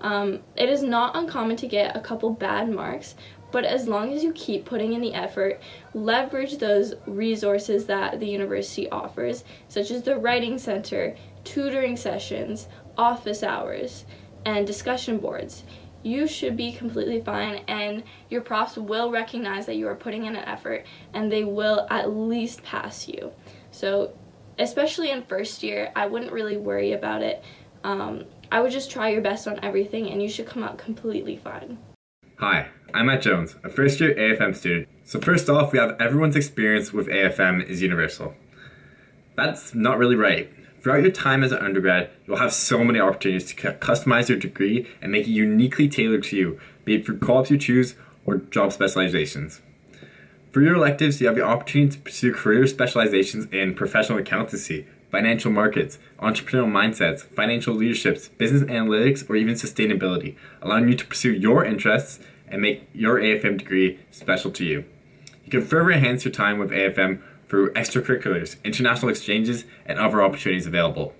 Um, 0.00 0.40
it 0.56 0.68
is 0.68 0.82
not 0.82 1.16
uncommon 1.16 1.56
to 1.56 1.66
get 1.66 1.96
a 1.96 2.00
couple 2.00 2.30
bad 2.30 2.70
marks, 2.70 3.16
but 3.50 3.64
as 3.64 3.88
long 3.88 4.12
as 4.12 4.22
you 4.22 4.32
keep 4.32 4.64
putting 4.64 4.92
in 4.92 5.00
the 5.00 5.14
effort, 5.14 5.60
leverage 5.92 6.58
those 6.58 6.94
resources 7.06 7.86
that 7.86 8.20
the 8.20 8.28
university 8.28 8.88
offers, 8.90 9.42
such 9.68 9.90
as 9.90 10.02
the 10.02 10.16
writing 10.16 10.58
center, 10.58 11.16
tutoring 11.42 11.96
sessions, 11.96 12.68
office 12.96 13.42
hours, 13.42 14.04
and 14.46 14.64
discussion 14.64 15.18
boards, 15.18 15.64
you 16.04 16.28
should 16.28 16.56
be 16.56 16.72
completely 16.72 17.20
fine 17.20 17.62
and 17.66 18.04
your 18.30 18.40
profs 18.40 18.76
will 18.76 19.10
recognize 19.10 19.66
that 19.66 19.76
you 19.76 19.88
are 19.88 19.96
putting 19.96 20.24
in 20.24 20.36
an 20.36 20.44
effort 20.44 20.86
and 21.12 21.30
they 21.30 21.44
will 21.44 21.86
at 21.90 22.10
least 22.16 22.62
pass 22.62 23.08
you. 23.08 23.32
So 23.70 24.14
especially 24.60 25.10
in 25.10 25.22
first 25.22 25.62
year, 25.62 25.90
I 25.96 26.06
wouldn't 26.06 26.32
really 26.32 26.56
worry 26.56 26.92
about 26.92 27.22
it. 27.22 27.42
Um, 27.82 28.24
I 28.52 28.60
would 28.60 28.70
just 28.70 28.90
try 28.90 29.08
your 29.08 29.22
best 29.22 29.48
on 29.48 29.58
everything 29.62 30.10
and 30.10 30.22
you 30.22 30.28
should 30.28 30.46
come 30.46 30.62
out 30.62 30.78
completely 30.78 31.36
fine. 31.36 31.78
Hi, 32.38 32.68
I'm 32.94 33.06
Matt 33.06 33.22
Jones, 33.22 33.56
a 33.64 33.68
first 33.68 34.00
year 34.00 34.14
AFM 34.14 34.54
student. 34.54 34.88
So, 35.04 35.20
first 35.20 35.48
off, 35.48 35.72
we 35.72 35.78
have 35.78 36.00
everyone's 36.00 36.36
experience 36.36 36.92
with 36.92 37.08
AFM 37.08 37.68
is 37.68 37.82
universal. 37.82 38.34
That's 39.36 39.74
not 39.74 39.98
really 39.98 40.16
right. 40.16 40.50
Throughout 40.80 41.02
your 41.02 41.10
time 41.10 41.42
as 41.42 41.52
an 41.52 41.58
undergrad, 41.58 42.10
you'll 42.26 42.38
have 42.38 42.52
so 42.52 42.82
many 42.82 43.00
opportunities 43.00 43.52
to 43.52 43.72
customize 43.74 44.28
your 44.28 44.38
degree 44.38 44.86
and 45.02 45.12
make 45.12 45.26
it 45.26 45.30
uniquely 45.30 45.88
tailored 45.88 46.22
to 46.24 46.36
you, 46.36 46.60
be 46.84 46.94
it 46.94 47.06
for 47.06 47.14
co 47.14 47.38
ops 47.38 47.50
you 47.50 47.58
choose 47.58 47.96
or 48.24 48.36
job 48.36 48.72
specializations. 48.72 49.60
For 50.52 50.62
your 50.62 50.74
electives, 50.74 51.20
you 51.20 51.28
have 51.28 51.36
the 51.36 51.44
opportunity 51.44 51.92
to 51.92 51.98
pursue 52.02 52.34
career 52.34 52.66
specializations 52.66 53.46
in 53.52 53.74
professional 53.74 54.18
accountancy, 54.18 54.84
financial 55.08 55.52
markets, 55.52 56.00
entrepreneurial 56.18 56.66
mindsets, 56.66 57.20
financial 57.20 57.74
leaderships, 57.74 58.28
business 58.28 58.62
analytics, 58.64 59.28
or 59.30 59.36
even 59.36 59.54
sustainability, 59.54 60.36
allowing 60.60 60.88
you 60.88 60.96
to 60.96 61.06
pursue 61.06 61.32
your 61.32 61.64
interests 61.64 62.18
and 62.48 62.60
make 62.60 62.88
your 62.92 63.20
AFM 63.20 63.58
degree 63.58 64.00
special 64.10 64.50
to 64.50 64.64
you. 64.64 64.84
You 65.44 65.52
can 65.52 65.62
further 65.62 65.92
enhance 65.92 66.24
your 66.24 66.32
time 66.32 66.58
with 66.58 66.70
AFM 66.70 67.22
through 67.48 67.72
extracurriculars, 67.74 68.56
international 68.64 69.10
exchanges, 69.10 69.64
and 69.86 70.00
other 70.00 70.20
opportunities 70.20 70.66
available. 70.66 71.14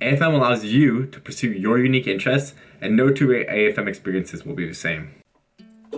AFM 0.00 0.34
allows 0.34 0.64
you 0.64 1.06
to 1.06 1.20
pursue 1.20 1.52
your 1.52 1.78
unique 1.78 2.08
interests, 2.08 2.54
and 2.80 2.96
no 2.96 3.10
two 3.12 3.28
AFM 3.28 3.86
experiences 3.86 4.44
will 4.44 4.54
be 4.54 4.66
the 4.66 4.74
same. 4.74 5.14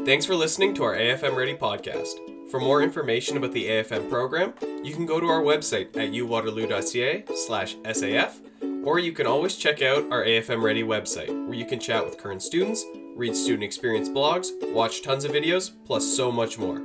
Thanks 0.05 0.27
for 0.27 0.35
listening 0.35 0.75
to 0.75 0.85
our 0.85 0.95
AFM 0.95 1.35
Ready 1.35 1.55
podcast. 1.55 2.26
For 2.51 2.61
more 2.61 2.81
information 2.81 3.37
about 3.37 3.53
the 3.53 3.67
AFM 3.67 4.09
program, 4.09 4.55
you 4.85 4.95
can 4.95 5.05
go 5.05 5.19
to 5.19 5.27
our 5.27 5.43
website 5.43 5.97
at 5.97 6.13
uwaterloo.ca 6.13 7.25
slash 7.35 7.75
SAF, 7.77 8.87
or 8.87 9.01
you 9.01 9.13
can 9.13 9.27
always 9.27 9.57
check 9.57 9.83
out 9.83 10.11
our 10.13 10.25
AFM 10.25 10.63
Ready 10.63 10.85
website, 10.85 11.29
where 11.47 11.59
you 11.59 11.67
can 11.67 11.81
chat 11.81 12.05
with 12.05 12.19
current 12.19 12.43
students, 12.43 12.85
read 13.17 13.35
student 13.35 13.65
experience 13.65 14.09
blogs, 14.09 14.51
watch 14.73 15.03
tons 15.03 15.25
of 15.25 15.33
videos, 15.33 15.73
plus 15.85 16.07
so 16.07 16.31
much 16.31 16.57
more. 16.57 16.81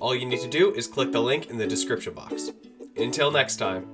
All 0.00 0.16
you 0.16 0.26
need 0.26 0.40
to 0.40 0.48
do 0.48 0.74
is 0.74 0.88
click 0.88 1.12
the 1.12 1.20
link 1.20 1.48
in 1.48 1.58
the 1.58 1.66
description 1.66 2.12
box. 2.12 2.50
Until 2.96 3.30
next 3.30 3.56
time. 3.56 3.86